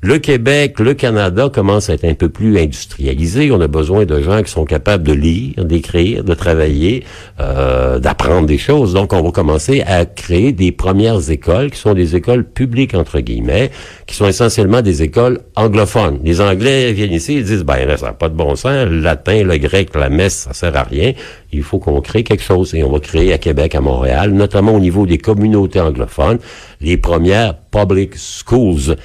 le 0.02 0.19
Québec, 0.19 0.81
le 0.81 0.94
Canada 0.94 1.50
commencent 1.52 1.91
à 1.91 1.94
être 1.94 2.06
un 2.06 2.14
peu 2.14 2.31
plus 2.31 2.58
industrialisés. 2.58 3.50
On 3.52 3.61
a 3.61 3.67
besoin 3.67 4.06
de 4.06 4.23
gens 4.23 4.43
qui 4.43 4.50
sont 4.50 4.64
capables 4.64 5.05
de 5.05 5.12
lire, 5.12 5.62
d'écrire, 5.67 6.25
de 6.25 6.32
travailler, 6.32 7.05
euh, 7.38 7.99
d'apprendre 7.99 8.47
des 8.47 8.56
choses. 8.56 8.94
Donc, 8.94 9.12
on 9.12 9.23
va 9.23 9.31
commencer 9.31 9.82
à 9.82 10.06
créer 10.06 10.52
des 10.52 10.73
premières 10.73 11.31
écoles 11.31 11.70
qui 11.70 11.79
sont 11.79 11.93
des 11.93 12.17
écoles 12.17 12.44
publiques, 12.44 12.94
entre 12.94 13.20
guillemets, 13.20 13.70
qui 14.06 14.14
sont 14.14 14.26
essentiellement 14.26 14.81
des 14.81 15.02
écoles 15.02 15.41
anglophones. 15.55 16.20
Les 16.25 16.41
Anglais 16.41 16.93
viennent 16.93 17.12
ici 17.12 17.35
et 17.35 17.43
disent, 17.43 17.64
ben, 17.64 17.94
ça 17.99 18.06
n'a 18.06 18.12
pas 18.14 18.31
de 18.31 18.35
bon 18.35 18.56
sens. 18.56 18.87
Le 18.87 19.00
latin, 19.00 19.43
le 19.43 19.58
grec, 19.58 19.94
la 19.94 20.08
messe, 20.08 20.47
ça 20.49 20.55
sert 20.55 20.75
à 20.79 20.85
rien. 20.85 21.12
Il 21.52 21.62
faut 21.62 21.79
qu'on 21.79 22.00
crée 22.00 22.25
quelque 22.25 22.43
chose. 22.43 22.75
Et 22.75 22.82
on 22.82 22.91
va 22.91 23.00
créer 23.00 23.35
à 23.35 23.38
Québec, 23.38 23.75
à 23.75 23.82
Montréal, 23.82 24.31
notamment 24.31 24.73
au 24.73 24.81
niveau 24.81 25.05
des 25.05 25.19
communautés 25.19 25.81
anglophones, 25.81 26.38
les 26.81 26.97
premières 26.97 27.55
public 27.70 28.14
schools. 28.17 28.97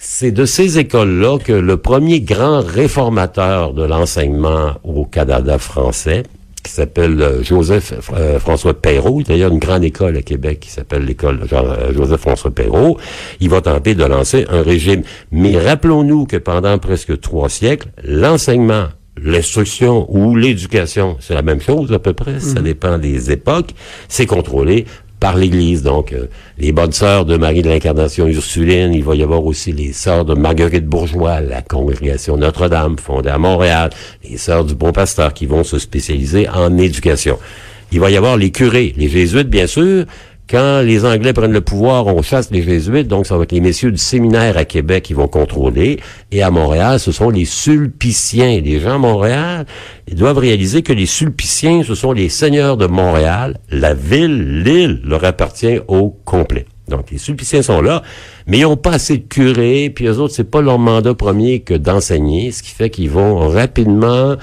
C'est 0.00 0.30
de 0.30 0.44
ces 0.44 0.78
écoles-là 0.78 1.38
que 1.38 1.52
le 1.52 1.76
premier 1.76 2.20
grand 2.20 2.60
réformateur 2.60 3.74
de 3.74 3.82
l'enseignement 3.82 4.74
au 4.84 5.04
Canada 5.04 5.58
français, 5.58 6.22
qui 6.62 6.70
s'appelle 6.70 7.20
euh, 7.20 7.42
Joseph 7.42 7.94
euh, 8.14 8.38
François 8.38 8.80
Perrault, 8.80 9.22
d'ailleurs 9.24 9.50
une 9.50 9.58
grande 9.58 9.82
école 9.82 10.16
à 10.16 10.22
Québec 10.22 10.60
qui 10.60 10.70
s'appelle 10.70 11.04
l'école 11.04 11.40
euh, 11.52 11.92
Joseph 11.92 12.20
François 12.20 12.52
Perrault, 12.52 12.96
il 13.40 13.50
va 13.50 13.60
tenter 13.60 13.96
de 13.96 14.04
lancer 14.04 14.46
un 14.50 14.62
régime. 14.62 15.02
Mais 15.32 15.58
rappelons-nous 15.58 16.26
que 16.26 16.36
pendant 16.36 16.78
presque 16.78 17.20
trois 17.20 17.48
siècles, 17.48 17.88
l'enseignement 18.04 18.86
l'instruction 19.20 20.06
ou 20.14 20.36
l'éducation, 20.36 21.16
c'est 21.18 21.34
la 21.34 21.42
même 21.42 21.60
chose 21.60 21.92
à 21.92 21.98
peu 21.98 22.12
près, 22.12 22.38
ça 22.38 22.60
mhm. 22.60 22.64
dépend 22.66 22.98
des 22.98 23.32
époques, 23.32 23.70
c'est 24.06 24.26
contrôlé 24.26 24.86
par 25.20 25.36
l'Église. 25.36 25.82
Donc, 25.82 26.12
euh, 26.12 26.26
les 26.58 26.72
bonnes 26.72 26.92
sœurs 26.92 27.24
de 27.24 27.36
Marie 27.36 27.62
de 27.62 27.68
l'Incarnation 27.68 28.26
Ursuline, 28.26 28.92
il 28.94 29.04
va 29.04 29.14
y 29.14 29.22
avoir 29.22 29.44
aussi 29.44 29.72
les 29.72 29.92
sœurs 29.92 30.24
de 30.24 30.34
Marguerite 30.34 30.86
Bourgeois, 30.86 31.40
la 31.40 31.62
congrégation 31.62 32.36
Notre-Dame, 32.36 32.96
fondée 32.98 33.30
à 33.30 33.38
Montréal, 33.38 33.90
les 34.28 34.36
sœurs 34.36 34.64
du 34.64 34.74
Bon 34.74 34.92
Pasteur 34.92 35.34
qui 35.34 35.46
vont 35.46 35.64
se 35.64 35.78
spécialiser 35.78 36.48
en 36.48 36.76
éducation. 36.78 37.38
Il 37.90 38.00
va 38.00 38.10
y 38.10 38.16
avoir 38.16 38.36
les 38.36 38.50
curés, 38.50 38.94
les 38.98 39.08
jésuites, 39.08 39.48
bien 39.48 39.66
sûr, 39.66 40.04
quand 40.48 40.80
les 40.80 41.04
Anglais 41.04 41.32
prennent 41.32 41.52
le 41.52 41.60
pouvoir, 41.60 42.06
on 42.06 42.22
chasse 42.22 42.50
les 42.50 42.62
Jésuites, 42.62 43.06
donc 43.06 43.26
ça 43.26 43.36
va 43.36 43.42
être 43.42 43.52
les 43.52 43.60
messieurs 43.60 43.92
du 43.92 43.98
séminaire 43.98 44.56
à 44.56 44.64
Québec 44.64 45.04
qui 45.04 45.12
vont 45.12 45.28
contrôler. 45.28 46.00
Et 46.32 46.42
à 46.42 46.50
Montréal, 46.50 46.98
ce 46.98 47.12
sont 47.12 47.28
les 47.28 47.44
Sulpiciens. 47.44 48.60
Les 48.60 48.80
gens 48.80 48.94
à 48.94 48.98
Montréal, 48.98 49.66
ils 50.06 50.14
doivent 50.14 50.38
réaliser 50.38 50.82
que 50.82 50.92
les 50.92 51.06
Sulpiciens, 51.06 51.82
ce 51.82 51.94
sont 51.94 52.12
les 52.12 52.30
seigneurs 52.30 52.78
de 52.78 52.86
Montréal. 52.86 53.58
La 53.70 53.92
ville, 53.92 54.62
l'île, 54.62 55.02
leur 55.04 55.24
appartient 55.24 55.80
au 55.86 56.16
complet. 56.24 56.64
Donc, 56.88 57.10
les 57.10 57.18
Sulpiciens 57.18 57.60
sont 57.60 57.82
là, 57.82 58.02
mais 58.46 58.58
ils 58.58 58.62
n'ont 58.62 58.76
pas 58.76 58.92
assez 58.92 59.18
de 59.18 59.28
curés, 59.28 59.92
puis 59.94 60.06
eux 60.06 60.18
autres, 60.18 60.34
c'est 60.34 60.50
pas 60.50 60.62
leur 60.62 60.78
mandat 60.78 61.12
premier 61.12 61.60
que 61.60 61.74
d'enseigner, 61.74 62.50
ce 62.50 62.62
qui 62.62 62.70
fait 62.70 62.88
qu'ils 62.88 63.10
vont 63.10 63.48
rapidement 63.48 64.36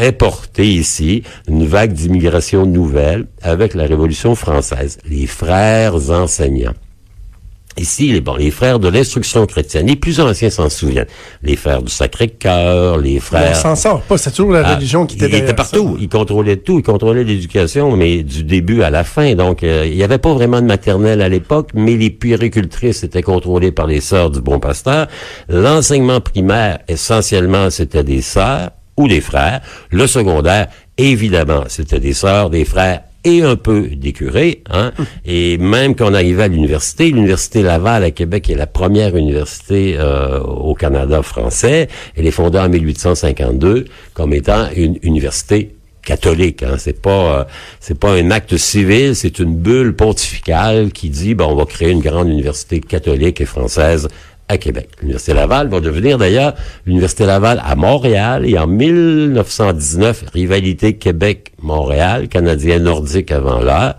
importer 0.00 0.66
ici 0.66 1.22
une 1.48 1.66
vague 1.66 1.92
d'immigration 1.92 2.66
nouvelle 2.66 3.26
avec 3.42 3.74
la 3.74 3.84
Révolution 3.84 4.34
française, 4.34 4.98
les 5.08 5.26
frères 5.26 6.10
enseignants. 6.10 6.74
Ici, 7.78 8.12
les, 8.12 8.20
bon, 8.20 8.34
les 8.34 8.50
frères 8.50 8.80
de 8.80 8.88
l'instruction 8.88 9.46
chrétienne, 9.46 9.86
les 9.86 9.96
plus 9.96 10.20
anciens 10.20 10.50
s'en 10.50 10.68
souviennent. 10.68 11.06
Les 11.42 11.54
frères 11.54 11.82
du 11.82 11.90
Sacré-Cœur, 11.90 12.98
les 12.98 13.20
frères... 13.20 13.52
On 13.56 13.62
s'en 13.62 13.76
sort 13.76 14.02
pas, 14.02 14.18
c'est 14.18 14.32
toujours 14.32 14.52
la 14.52 14.66
ah, 14.66 14.74
religion 14.74 15.06
qui 15.06 15.16
était 15.16 15.28
Il 15.28 15.34
était 15.36 15.54
partout, 15.54 15.96
ils 16.00 16.08
contrôlaient 16.08 16.56
tout, 16.56 16.80
ils 16.80 16.82
contrôlaient 16.82 17.24
l'éducation, 17.24 17.96
mais 17.96 18.22
du 18.24 18.42
début 18.42 18.82
à 18.82 18.90
la 18.90 19.04
fin. 19.04 19.34
Donc, 19.34 19.62
euh, 19.62 19.86
il 19.86 19.96
n'y 19.96 20.02
avait 20.02 20.18
pas 20.18 20.34
vraiment 20.34 20.60
de 20.60 20.66
maternelle 20.66 21.22
à 21.22 21.28
l'époque, 21.28 21.70
mais 21.72 21.96
les 21.96 22.10
puéricultrices 22.10 23.04
étaient 23.04 23.22
contrôlées 23.22 23.72
par 23.72 23.86
les 23.86 24.00
sœurs 24.00 24.30
du 24.30 24.40
Bon 24.40 24.58
Pasteur. 24.58 25.06
L'enseignement 25.48 26.20
primaire, 26.20 26.80
essentiellement, 26.88 27.70
c'était 27.70 28.04
des 28.04 28.20
sœurs 28.20 28.72
ou 29.00 29.08
des 29.08 29.20
frères. 29.20 29.60
Le 29.90 30.06
secondaire, 30.06 30.68
évidemment, 30.98 31.64
c'était 31.68 32.00
des 32.00 32.12
sœurs, 32.12 32.50
des 32.50 32.64
frères 32.64 33.02
et 33.24 33.42
un 33.42 33.56
peu 33.56 33.88
des 33.88 34.12
curés. 34.12 34.62
Hein? 34.70 34.92
Et 35.24 35.58
même 35.58 35.94
quand 35.94 36.10
on 36.10 36.14
arrivait 36.14 36.44
à 36.44 36.48
l'université, 36.48 37.10
l'Université 37.10 37.62
Laval 37.62 38.04
à 38.04 38.10
Québec 38.10 38.48
est 38.50 38.54
la 38.54 38.66
première 38.66 39.16
université 39.16 39.96
euh, 39.98 40.40
au 40.40 40.74
Canada 40.74 41.22
français. 41.22 41.88
Elle 42.16 42.26
est 42.26 42.30
fondée 42.30 42.58
en 42.58 42.68
1852 42.68 43.86
comme 44.14 44.32
étant 44.32 44.68
une 44.74 44.98
université 45.02 45.74
catholique. 46.02 46.62
Hein. 46.62 46.76
C'est 46.78 47.00
pas 47.00 47.40
euh, 47.40 47.44
c'est 47.78 47.98
pas 47.98 48.12
un 48.12 48.30
acte 48.30 48.56
civil, 48.56 49.14
c'est 49.14 49.38
une 49.38 49.54
bulle 49.54 49.94
pontificale 49.94 50.92
qui 50.92 51.10
dit 51.10 51.34
ben 51.34 51.44
on 51.44 51.54
va 51.54 51.66
créer 51.66 51.90
une 51.90 52.00
grande 52.00 52.28
université 52.28 52.80
catholique 52.80 53.40
et 53.40 53.44
française 53.44 54.08
à 54.50 54.58
Québec. 54.58 54.88
L'Université 55.00 55.32
Laval 55.32 55.68
va 55.68 55.80
devenir 55.80 56.18
d'ailleurs 56.18 56.54
l'Université 56.84 57.24
Laval 57.24 57.62
à 57.64 57.76
Montréal 57.76 58.44
et 58.44 58.58
en 58.58 58.66
1919, 58.66 60.24
rivalité 60.34 60.94
Québec-Montréal, 60.94 62.28
Canadien 62.28 62.80
nordique 62.80 63.30
avant 63.30 63.60
l'heure. 63.60 63.94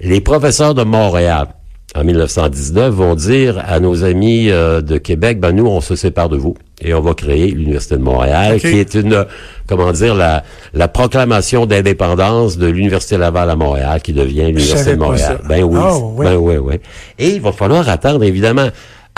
Les 0.00 0.20
professeurs 0.20 0.74
de 0.74 0.84
Montréal, 0.84 1.48
en 1.96 2.04
1919, 2.04 2.94
vont 2.94 3.14
dire 3.16 3.62
à 3.66 3.80
nos 3.80 4.04
amis 4.04 4.48
euh, 4.48 4.80
de 4.80 4.96
Québec, 4.96 5.40
ben 5.40 5.50
nous, 5.52 5.66
on 5.66 5.80
se 5.80 5.96
sépare 5.96 6.28
de 6.28 6.36
vous 6.36 6.54
et 6.80 6.94
on 6.94 7.00
va 7.00 7.12
créer 7.14 7.50
l'Université 7.50 7.96
de 7.96 8.02
Montréal, 8.02 8.60
qui 8.60 8.68
est 8.78 8.94
une, 8.94 9.26
comment 9.66 9.90
dire, 9.92 10.14
la, 10.14 10.44
la 10.72 10.88
proclamation 10.88 11.66
d'indépendance 11.66 12.56
de 12.58 12.68
l'Université 12.68 13.18
Laval 13.18 13.50
à 13.50 13.56
Montréal, 13.56 14.00
qui 14.02 14.12
devient 14.12 14.46
l'Université 14.46 14.92
de 14.92 15.00
Montréal. 15.00 15.40
Ben 15.48 15.64
oui, 15.64 15.78
Ah, 15.82 15.98
ouais. 15.98 16.24
ben 16.26 16.36
oui, 16.36 16.56
oui. 16.58 16.74
Et 17.18 17.30
il 17.30 17.40
va 17.40 17.50
falloir 17.52 17.86
attendre, 17.88 18.22
évidemment. 18.22 18.68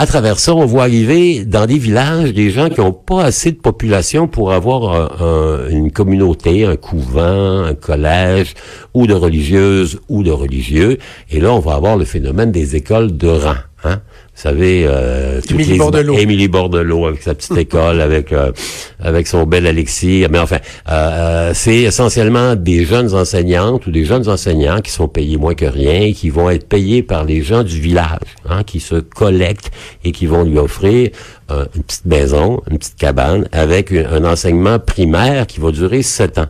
À 0.02 0.06
travers 0.06 0.40
ça, 0.40 0.52
on 0.56 0.66
voit 0.66 0.82
arriver 0.82 1.44
dans 1.44 1.64
des 1.64 1.78
villages 1.78 2.35
des 2.35 2.50
gens 2.50 2.68
qui 2.68 2.80
n'ont 2.80 2.90
pas 2.92 3.23
assez 3.23 3.52
de 3.52 3.56
population 3.56 4.26
pour 4.26 4.50
avoir 4.50 4.92
un- 4.97 5.25
un- 5.25 5.68
une 5.71 5.92
communauté, 5.92 6.64
un 6.64 6.75
couvent, 6.75 7.62
un 7.62 7.75
collège, 7.75 8.54
ou 8.94 9.06
de 9.06 9.14
religieuses 9.14 10.00
ou 10.09 10.25
de 10.25 10.32
religieux. 10.32 10.99
Et 11.30 11.38
là, 11.38 11.52
on 11.52 11.61
va 11.61 11.75
avoir 11.75 11.97
le 11.97 12.04
phénomène 12.04 12.50
des 12.50 12.75
écoles 12.75 13.16
de 13.16 13.28
rang. 13.28 13.54
Hein? 13.85 14.00
Vous 14.42 14.49
savez, 14.49 14.84
euh, 14.88 15.40
Émilie 15.50 15.78
Bordelot. 15.78 16.18
Émilie 16.18 16.49
Bordelot 16.49 17.06
avec 17.06 17.22
sa 17.22 17.32
petite 17.32 17.56
école, 17.58 18.00
avec 18.00 18.32
euh, 18.32 18.50
avec 18.99 19.28
son 19.28 19.46
bel 19.46 19.68
Alexis. 19.68 20.26
Mais 20.28 20.40
enfin, 20.40 20.58
euh, 20.90 21.22
euh, 21.42 21.50
c'est 21.54 21.82
essentiellement 21.82 22.56
des 22.56 22.84
jeunes 22.84 23.14
enseignantes 23.14 23.87
ou 23.87 23.92
des 23.92 24.04
jeunes 24.04 24.28
enseignants 24.28 24.80
qui 24.80 24.90
sont 24.90 25.06
payés 25.06 25.37
moins 25.37 25.54
que 25.54 25.64
rien, 25.64 26.12
qui 26.12 26.30
vont 26.30 26.50
être 26.50 26.68
payés 26.68 27.04
par 27.04 27.25
les 27.25 27.42
gens 27.42 27.62
du 27.62 27.80
village, 27.80 28.18
hein, 28.49 28.64
qui 28.64 28.80
se 28.80 28.96
collectent 28.96 29.70
et 30.04 30.11
qui 30.11 30.26
vont 30.26 30.42
lui 30.42 30.58
offrir 30.58 31.11
euh, 31.50 31.64
une 31.76 31.82
petite 31.82 32.06
maison, 32.06 32.62
une 32.68 32.78
petite 32.78 32.96
cabane 32.96 33.49
avec 33.52 33.92
un 33.92 34.25
enseignement 34.25 34.78
primaire 34.78 35.46
qui 35.46 35.61
va 35.61 35.70
durer 35.70 36.02
sept 36.02 36.38
ans. 36.38 36.49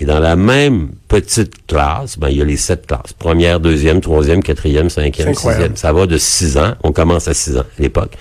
Et 0.00 0.04
dans 0.04 0.20
la 0.20 0.36
même 0.36 0.90
petite 1.08 1.66
classe, 1.66 2.18
ben, 2.18 2.28
il 2.28 2.38
y 2.38 2.40
a 2.40 2.44
les 2.44 2.56
sept 2.56 2.86
classes. 2.86 3.12
Première, 3.18 3.58
deuxième, 3.58 4.00
troisième, 4.00 4.42
quatrième, 4.42 4.90
cinquième, 4.90 5.34
sixième. 5.34 5.76
Ça 5.76 5.92
va 5.92 6.06
de 6.06 6.16
6 6.16 6.56
ans, 6.56 6.74
on 6.84 6.92
commence 6.92 7.26
à 7.26 7.34
6 7.34 7.58
ans 7.58 7.62
à 7.62 7.82
l'époque, 7.82 8.12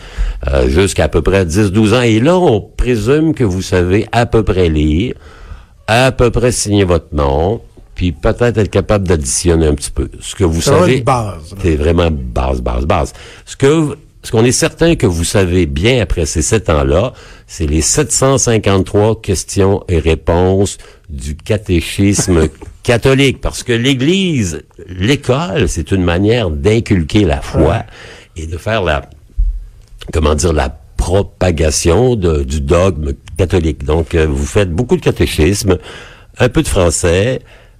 euh, 0.47 0.67
jusqu'à 0.67 1.03
à 1.03 1.07
peu 1.07 1.21
près 1.21 1.45
10-12 1.45 1.93
ans. 1.93 2.01
Et 2.01 2.19
là, 2.19 2.35
on 2.37 2.61
présume 2.61 3.35
que 3.35 3.43
vous 3.43 3.61
savez 3.61 4.07
à 4.11 4.25
peu 4.25 4.43
près 4.43 4.69
lire, 4.69 5.13
à 5.85 6.11
peu 6.11 6.31
près 6.31 6.51
signer 6.51 6.83
votre 6.83 7.13
nom, 7.13 7.61
puis 7.93 8.11
peut-être 8.11 8.57
être 8.57 8.71
capable 8.71 9.07
d'additionner 9.07 9.67
un 9.67 9.75
petit 9.75 9.91
peu. 9.91 10.09
Ce 10.19 10.33
que 10.35 10.43
vous 10.43 10.61
savez... 10.61 11.03
C'est 11.61 11.75
vraiment 11.75 12.09
base, 12.11 12.61
base, 12.61 12.85
base. 12.85 13.13
Ce 13.45 13.55
que, 13.55 13.97
ce 14.27 14.31
qu'on 14.33 14.43
est 14.43 14.51
certain 14.51 14.97
que 14.97 15.05
vous 15.07 15.23
savez 15.23 15.65
bien 15.67 16.01
après 16.01 16.25
ces 16.25 16.41
sept 16.41 16.69
ans-là, 16.69 17.13
c'est 17.47 17.65
les 17.65 17.79
753 17.79 19.21
questions 19.21 19.85
et 19.87 19.99
réponses 19.99 20.77
du 21.09 21.37
catéchisme 21.37 22.49
catholique. 22.83 23.39
Parce 23.39 23.63
que 23.63 23.71
l'Église, 23.71 24.63
l'école, 24.89 25.69
c'est 25.69 25.91
une 25.91 26.03
manière 26.03 26.49
d'inculquer 26.49 27.23
la 27.23 27.39
foi 27.39 27.83
et 28.35 28.47
de 28.47 28.57
faire 28.57 28.83
la, 28.83 29.09
comment 30.11 30.35
dire, 30.35 30.51
la 30.51 30.77
propagation 30.97 32.17
de- 32.17 32.43
du 32.43 32.59
dogme 32.59 33.13
catholique. 33.37 33.85
Donc, 33.85 34.13
euh, 34.13 34.27
vous 34.27 34.45
faites 34.45 34.73
beaucoup 34.73 34.97
de 34.97 35.01
catéchisme, 35.01 35.77
un 36.37 36.49
peu 36.49 36.63
de 36.63 36.67
français, 36.67 37.39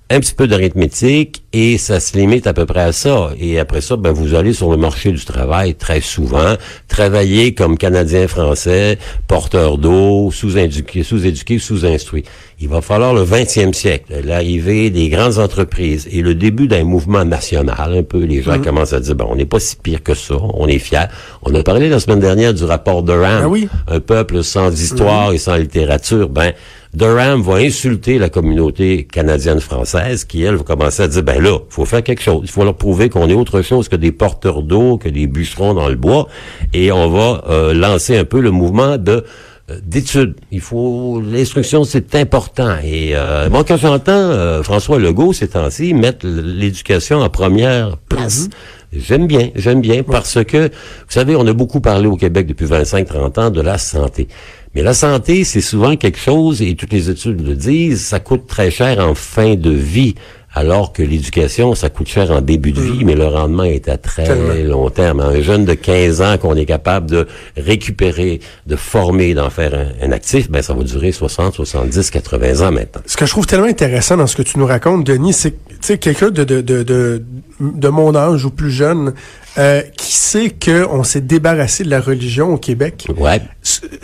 un 0.09 0.19
petit 0.19 0.33
peu 0.33 0.47
d'arithmétique, 0.47 1.43
et 1.51 1.77
ça 1.77 1.99
se 1.99 2.15
limite 2.17 2.47
à 2.47 2.53
peu 2.53 2.65
près 2.65 2.81
à 2.81 2.91
ça. 2.91 3.31
Et 3.39 3.59
après 3.59 3.81
ça, 3.81 3.97
ben, 3.97 4.11
vous 4.11 4.35
allez 4.35 4.53
sur 4.53 4.69
le 4.71 4.77
marché 4.77 5.11
du 5.11 5.23
travail 5.25 5.75
très 5.75 6.01
souvent, 6.01 6.55
travailler 6.87 7.53
comme 7.53 7.77
Canadien 7.77 8.27
français, 8.27 8.97
porteur 9.27 9.77
d'eau, 9.77 10.29
sous-éduqué, 10.31 11.03
sous-éduqué, 11.03 11.59
sous-instruit. 11.59 12.23
Il 12.59 12.69
va 12.69 12.81
falloir 12.81 13.13
le 13.13 13.23
20e 13.23 13.73
siècle, 13.73 14.13
l'arrivée 14.23 14.89
des 14.89 15.09
grandes 15.09 15.37
entreprises 15.39 16.07
et 16.11 16.21
le 16.21 16.35
début 16.35 16.67
d'un 16.67 16.83
mouvement 16.83 17.25
national. 17.25 17.75
Un 17.97 18.03
peu, 18.03 18.19
les 18.23 18.41
gens 18.41 18.59
commencent 18.61 18.93
à 18.93 18.99
dire, 18.99 19.15
bon, 19.15 19.27
on 19.29 19.35
n'est 19.35 19.45
pas 19.45 19.59
si 19.59 19.75
pire 19.75 20.01
que 20.01 20.13
ça, 20.15 20.35
on 20.53 20.67
est 20.67 20.79
fiers. 20.79 21.05
On 21.43 21.53
a 21.53 21.63
parlé 21.63 21.89
la 21.89 21.99
semaine 21.99 22.19
dernière 22.19 22.53
du 22.53 22.63
rapport 22.63 23.03
Durham, 23.03 23.41
Ah 23.43 23.49
oui. 23.49 23.67
un 23.87 23.99
peuple 23.99 24.43
sans 24.43 24.71
histoire 24.71 25.33
et 25.33 25.37
sans 25.37 25.55
littérature. 25.55 26.29
Ben, 26.29 26.53
Durham 26.97 27.43
va 27.43 27.57
insulter 27.57 28.17
la 28.17 28.29
communauté 28.29 29.03
canadienne-française 29.05 30.25
qui, 30.25 30.41
elle, 30.41 30.55
va 30.55 30.63
commencer 30.63 31.03
à 31.03 31.07
dire, 31.07 31.21
ben 31.21 31.39
là, 31.39 31.59
faut 31.69 31.85
faire 31.85 32.01
quelque 32.01 32.23
chose. 32.23 32.41
Il 32.41 32.49
faut 32.49 32.63
leur 32.63 32.73
prouver 32.73 33.09
qu'on 33.09 33.29
est 33.29 33.35
autre 33.35 33.61
chose 33.61 33.87
que 33.87 33.95
des 33.95 34.11
porteurs 34.11 34.63
d'eau, 34.63 34.97
que 34.97 35.07
des 35.07 35.27
bûcherons 35.27 35.75
dans 35.75 35.89
le 35.89 35.95
bois. 35.95 36.27
Et 36.73 36.91
on 36.91 37.07
va 37.09 37.43
euh, 37.49 37.73
lancer 37.75 38.17
un 38.17 38.25
peu 38.25 38.39
le 38.39 38.49
mouvement 38.49 38.97
de 38.97 39.23
euh, 39.69 39.79
d'études. 39.83 40.35
Il 40.51 40.61
faut 40.61 41.21
l'instruction, 41.21 41.83
c'est 41.83 42.15
important. 42.15 42.77
Et 42.85 43.11
euh, 43.13 43.49
moi, 43.49 43.65
quand 43.65 43.75
j'entends 43.75 44.13
euh, 44.13 44.63
François 44.63 44.97
Legault 44.97 45.33
ces 45.33 45.49
temps-ci 45.49 45.93
mettre 45.93 46.25
l'éducation 46.25 47.19
en 47.19 47.29
première 47.29 47.97
place, 47.97 48.47
j'aime 48.93 49.27
bien, 49.27 49.49
j'aime 49.55 49.81
bien 49.81 50.03
parce 50.03 50.41
que, 50.45 50.67
vous 50.69 51.09
savez, 51.09 51.35
on 51.35 51.45
a 51.47 51.51
beaucoup 51.51 51.81
parlé 51.81 52.07
au 52.07 52.15
Québec 52.15 52.47
depuis 52.47 52.65
25-30 52.65 53.39
ans 53.41 53.49
de 53.49 53.59
la 53.59 53.77
santé. 53.77 54.29
Mais 54.75 54.81
la 54.83 54.93
santé, 54.93 55.43
c'est 55.43 55.61
souvent 55.61 55.95
quelque 55.95 56.19
chose, 56.19 56.61
et 56.61 56.75
toutes 56.75 56.93
les 56.93 57.09
études 57.09 57.45
le 57.45 57.55
disent, 57.55 58.01
ça 58.05 58.19
coûte 58.19 58.47
très 58.47 58.69
cher 58.71 58.99
en 58.99 59.15
fin 59.15 59.55
de 59.55 59.71
vie. 59.71 60.15
Alors 60.53 60.91
que 60.91 61.03
l'éducation, 61.03 61.75
ça 61.75 61.89
coûte 61.89 62.07
cher 62.07 62.31
en 62.31 62.41
début 62.41 62.71
de 62.71 62.81
vie, 62.81 63.05
mais 63.05 63.13
le 63.13 63.27
rendement 63.27 63.63
est 63.65 63.87
à 63.89 63.97
très 63.97 64.23
Tellement. 64.23 64.53
long 64.83 64.89
terme. 64.89 65.19
Un 65.19 65.39
jeune 65.41 65.65
de 65.65 65.75
15 65.75 66.21
ans 66.21 66.37
qu'on 66.39 66.55
est 66.55 66.65
capable 66.65 67.07
de 67.11 67.27
récupérer, 67.57 68.39
de 68.65 68.75
former, 68.75 69.35
d'en 69.35 69.51
faire 69.51 69.73
un, 69.75 70.07
un 70.07 70.11
actif, 70.11 70.49
ben 70.49 70.63
ça 70.63 70.73
va 70.73 70.83
durer 70.83 71.11
60, 71.11 71.53
70, 71.53 72.09
80 72.09 72.67
ans 72.67 72.71
maintenant. 72.71 73.01
Ce 73.05 73.17
que 73.17 73.25
je 73.27 73.31
trouve 73.31 73.45
tellement 73.45 73.67
intéressant 73.67 74.17
dans 74.17 74.25
ce 74.25 74.35
que 74.35 74.41
tu 74.41 74.57
nous 74.57 74.65
racontes, 74.65 75.05
Denis, 75.05 75.33
c'est 75.33 75.51
que, 75.51 75.57
tu 75.69 75.77
sais, 75.81 75.97
quelqu'un 75.99 76.31
de, 76.31 76.43
de, 76.43 76.61
de, 76.61 76.81
de, 76.81 77.23
de 77.59 77.87
mon 77.89 78.15
âge 78.15 78.43
ou 78.45 78.49
plus 78.49 78.71
jeune, 78.71 79.13
euh, 79.57 79.81
qui 79.97 80.13
sait 80.13 80.49
qu'on 80.51 81.03
s'est 81.03 81.21
débarrassé 81.21 81.83
de 81.83 81.89
la 81.89 81.99
religion 81.99 82.53
au 82.53 82.57
Québec? 82.57 83.07
Ouais. 83.17 83.41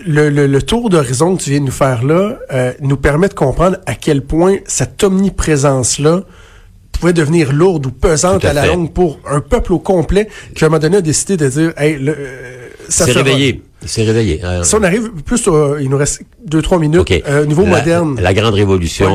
Le, 0.05 0.29
le, 0.29 0.47
le 0.47 0.61
tour 0.61 0.89
d'horizon 0.89 1.35
que 1.35 1.43
tu 1.43 1.51
viens 1.51 1.59
de 1.59 1.65
nous 1.65 1.71
faire 1.71 2.03
là 2.03 2.37
euh, 2.51 2.73
nous 2.81 2.97
permet 2.97 3.29
de 3.29 3.33
comprendre 3.33 3.77
à 3.85 3.95
quel 3.95 4.21
point 4.23 4.57
cette 4.65 5.03
omniprésence-là 5.03 6.21
pouvait 6.91 7.13
devenir 7.13 7.51
lourde 7.53 7.85
ou 7.87 7.91
pesante 7.91 8.45
à 8.45 8.49
à, 8.51 8.53
la 8.53 8.61
longue 8.67 8.91
pour 8.93 9.19
un 9.29 9.41
peuple 9.41 9.73
au 9.73 9.79
complet 9.79 10.27
qui, 10.55 10.63
à 10.63 10.67
un 10.67 10.69
moment 10.69 10.79
donné, 10.79 10.97
a 10.97 11.01
décidé 11.01 11.37
de 11.37 11.47
dire, 11.49 11.73
hey, 11.77 11.97
le, 11.97 12.15
euh, 12.17 12.67
ça 12.89 13.05
fera- 13.13 13.23
C'est 13.85 14.03
réveillé. 14.03 14.39
Euh, 14.43 14.63
Si 14.63 14.75
on 14.75 14.83
arrive 14.83 15.09
plus, 15.25 15.47
au- 15.47 15.77
il 15.77 15.89
nous 15.89 15.97
reste 15.97 16.21
deux, 16.45 16.61
trois 16.61 16.79
minutes, 16.79 17.01
OK. 17.01 17.23
euh, 17.27 17.45
niveau 17.45 17.63
la, 17.63 17.69
moderne. 17.69 18.17
La 18.21 18.33
grande 18.33 18.53
révolution. 18.53 19.05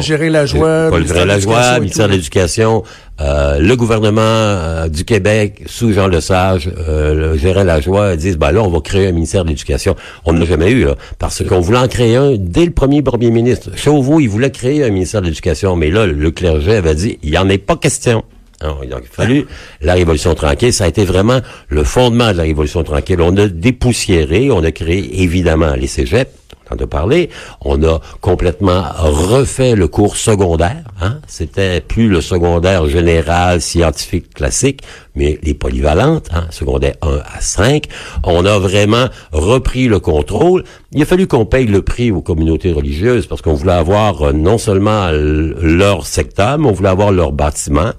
Paul 0.91 0.91
Paul 0.91 1.01
ministère 1.01 1.27
de 1.27 1.41
Gérin-Lajoie, 1.41 1.55
l'Éducation 1.55 1.77
et 1.77 1.81
ministère 1.81 2.07
de 2.09 2.13
l'Éducation, 2.13 2.83
euh, 3.21 3.59
le 3.59 3.77
gouvernement 3.77 4.21
euh, 4.23 4.89
du 4.89 5.05
Québec, 5.05 5.63
sous 5.67 5.93
Jean 5.93 6.07
Lesage, 6.09 6.71
euh, 6.89 7.15
le 7.33 7.39
Gérin-Lajoie 7.39 8.17
disent, 8.17 8.37
ben 8.39 8.53
là, 8.53 8.63
on 8.63 8.71
va 8.71 8.81
créer 8.81 9.09
un 9.09 9.13
ministère 9.13 9.45
de 9.45 9.49
l'Éducation. 9.51 9.97
On 10.25 10.33
ne 10.33 10.41
l'a 10.41 10.47
jamais 10.47 10.71
eu, 10.71 10.85
là, 10.85 10.95
parce 11.19 11.43
qu'on 11.45 11.61
voulait 11.61 11.79
en 11.79 11.89
créer 11.89 12.17
un 12.17 12.35
dès 12.39 12.65
le 12.65 12.71
premier 12.73 13.03
premier 13.03 13.31
ministre. 13.31 13.71
Chauveau, 13.77 14.21
il 14.21 14.29
voulait 14.29 14.51
créer 14.51 14.85
un 14.85 14.91
ministère 14.91 15.21
de 15.21 15.27
l'Éducation, 15.27 15.77
mais 15.77 15.91
là, 15.91 16.07
le 16.07 16.31
clergé 16.31 16.77
avait 16.77 16.95
dit, 16.95 17.19
il 17.23 17.31
n'y 17.31 17.39
en 17.39 17.49
est 17.49 17.59
pas 17.59 17.77
question. 17.77 18.23
Alors, 18.61 18.85
il 18.85 18.93
a 18.93 19.01
fallu 19.11 19.47
la 19.81 19.95
Révolution 19.95 20.35
tranquille. 20.35 20.73
Ça 20.73 20.85
a 20.85 20.89
été 20.89 21.05
vraiment 21.05 21.41
le 21.69 21.85
fondement 21.85 22.33
de 22.33 22.39
la 22.39 22.43
Révolution 22.43 22.83
tranquille. 22.83 23.21
On 23.21 23.37
a 23.37 23.47
dépoussiéré, 23.47 24.51
on 24.51 24.65
a 24.65 24.73
créé 24.73 25.23
évidemment 25.23 25.75
les 25.75 25.87
cégeps, 25.87 26.33
a 26.71 26.87
parlé. 26.87 27.31
On 27.65 27.83
a 27.83 28.01
complètement 28.21 28.85
refait 28.99 29.75
le 29.75 29.89
cours 29.89 30.17
secondaire. 30.17 30.85
Hein? 31.01 31.21
C'était 31.27 31.81
plus 31.81 32.09
le 32.09 32.21
secondaire 32.21 32.87
général, 32.87 33.61
scientifique, 33.61 34.35
classique, 34.35 34.83
mais 35.15 35.39
les 35.43 35.55
polyvalentes, 35.55 36.29
hein? 36.33 36.47
secondaire 36.51 36.95
1 37.03 37.21
à 37.37 37.41
5. 37.41 37.85
On 38.25 38.45
a 38.45 38.59
vraiment 38.59 39.07
repris 39.33 39.89
le 39.89 40.01
contrôle. 40.01 40.65
Il 40.93 41.03
a 41.03 41.07
fallu 41.07 41.27
qu'on 41.27 41.47
paye 41.47 41.67
le 41.67 41.83
prix 41.83 42.11
aux 42.11 42.23
communautés 42.23 42.73
religieuses 42.73 43.27
parce 43.27 43.43
qu'on 43.43 43.55
voulait 43.55 43.73
avoir 43.73 44.29
euh, 44.29 44.33
non 44.33 44.59
seulement 44.59 45.11
leur 45.11 46.07
secteur, 46.07 46.59
mais 46.59 46.69
on 46.69 46.73
voulait 46.73 46.89
avoir 46.89 47.13
leur 47.13 47.33
bâtiment. 47.33 47.93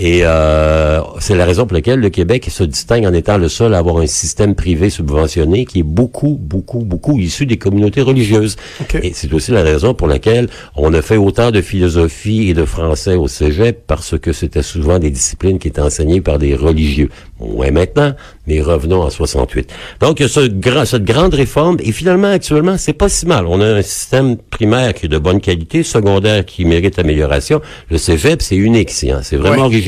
Et 0.00 0.20
euh, 0.22 1.00
c'est 1.18 1.34
la 1.34 1.44
raison 1.44 1.66
pour 1.66 1.74
laquelle 1.74 1.98
le 1.98 2.08
Québec 2.08 2.46
se 2.50 2.62
distingue 2.62 3.04
en 3.04 3.12
étant 3.12 3.36
le 3.36 3.48
seul 3.48 3.74
à 3.74 3.78
avoir 3.78 3.98
un 3.98 4.06
système 4.06 4.54
privé 4.54 4.90
subventionné 4.90 5.64
qui 5.64 5.80
est 5.80 5.82
beaucoup, 5.82 6.38
beaucoup, 6.40 6.80
beaucoup 6.84 7.18
issu 7.18 7.46
des 7.46 7.56
communautés 7.56 8.02
religieuses. 8.02 8.54
Et 9.02 9.12
c'est 9.12 9.32
aussi 9.32 9.50
la 9.50 9.62
raison 9.62 9.94
pour 9.94 10.06
laquelle 10.06 10.48
on 10.76 10.94
a 10.94 11.02
fait 11.02 11.16
autant 11.16 11.50
de 11.50 11.60
philosophie 11.60 12.48
et 12.48 12.54
de 12.54 12.64
français 12.64 13.16
au 13.16 13.26
cégep 13.26 13.82
parce 13.88 14.16
que 14.18 14.32
c'était 14.32 14.62
souvent 14.62 15.00
des 15.00 15.10
disciplines 15.10 15.58
qui 15.58 15.66
étaient 15.66 15.80
enseignées 15.80 16.20
par 16.20 16.38
des 16.38 16.54
religieux. 16.54 17.08
Ouais, 17.40 17.70
maintenant, 17.70 18.14
mais 18.46 18.60
revenons 18.60 19.02
en 19.02 19.10
68. 19.10 19.70
Donc, 20.00 20.18
il 20.20 20.24
y 20.24 20.26
a 20.26 20.28
ce 20.28 20.40
grand, 20.48 20.84
cette 20.84 21.04
grande 21.04 21.34
réforme, 21.34 21.76
et 21.80 21.92
finalement, 21.92 22.26
actuellement, 22.32 22.76
c'est 22.76 22.92
pas 22.92 23.08
si 23.08 23.26
mal. 23.26 23.46
On 23.46 23.60
a 23.60 23.64
un 23.66 23.82
système 23.82 24.36
primaire 24.36 24.92
qui 24.92 25.06
est 25.06 25.08
de 25.08 25.18
bonne 25.18 25.40
qualité, 25.40 25.84
secondaire 25.84 26.44
qui 26.44 26.64
mérite 26.64 26.98
amélioration. 26.98 27.60
Le 27.90 27.98
cégep, 27.98 28.42
c'est 28.42 28.56
unique, 28.56 28.90
hein. 29.04 29.20
c'est 29.22 29.36
vraiment 29.36 29.54
Ouais. 29.58 29.62
original. 29.66 29.87